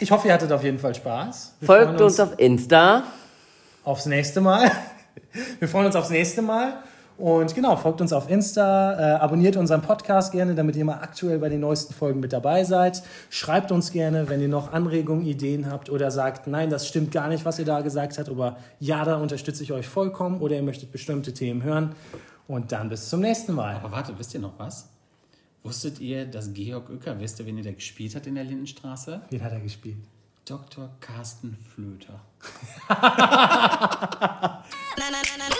[0.00, 1.54] Ich hoffe, ihr hattet auf jeden Fall Spaß.
[1.60, 3.04] Wir Folgt freuen uns auf Insta.
[3.82, 4.70] aufs nächste Mal.
[5.58, 6.82] Wir freuen uns aufs nächste Mal.
[7.16, 11.38] Und genau, folgt uns auf Insta, äh, abonniert unseren Podcast gerne, damit ihr mal aktuell
[11.38, 13.04] bei den neuesten Folgen mit dabei seid.
[13.30, 17.28] Schreibt uns gerne, wenn ihr noch Anregungen, Ideen habt oder sagt, nein, das stimmt gar
[17.28, 20.62] nicht, was ihr da gesagt habt, aber ja, da unterstütze ich euch vollkommen oder ihr
[20.62, 21.94] möchtet bestimmte Themen hören.
[22.48, 23.76] Und dann bis zum nächsten Mal.
[23.76, 24.88] Aber warte, wisst ihr noch was?
[25.62, 29.22] Wusstet ihr, dass Georg Uecker, wisst ihr, wen ihr da gespielt hat in der Lindenstraße?
[29.30, 29.96] Wen hat er gespielt?
[30.44, 30.90] Dr.
[31.00, 32.20] Carsten Flöter.
[34.98, 35.53] na na na na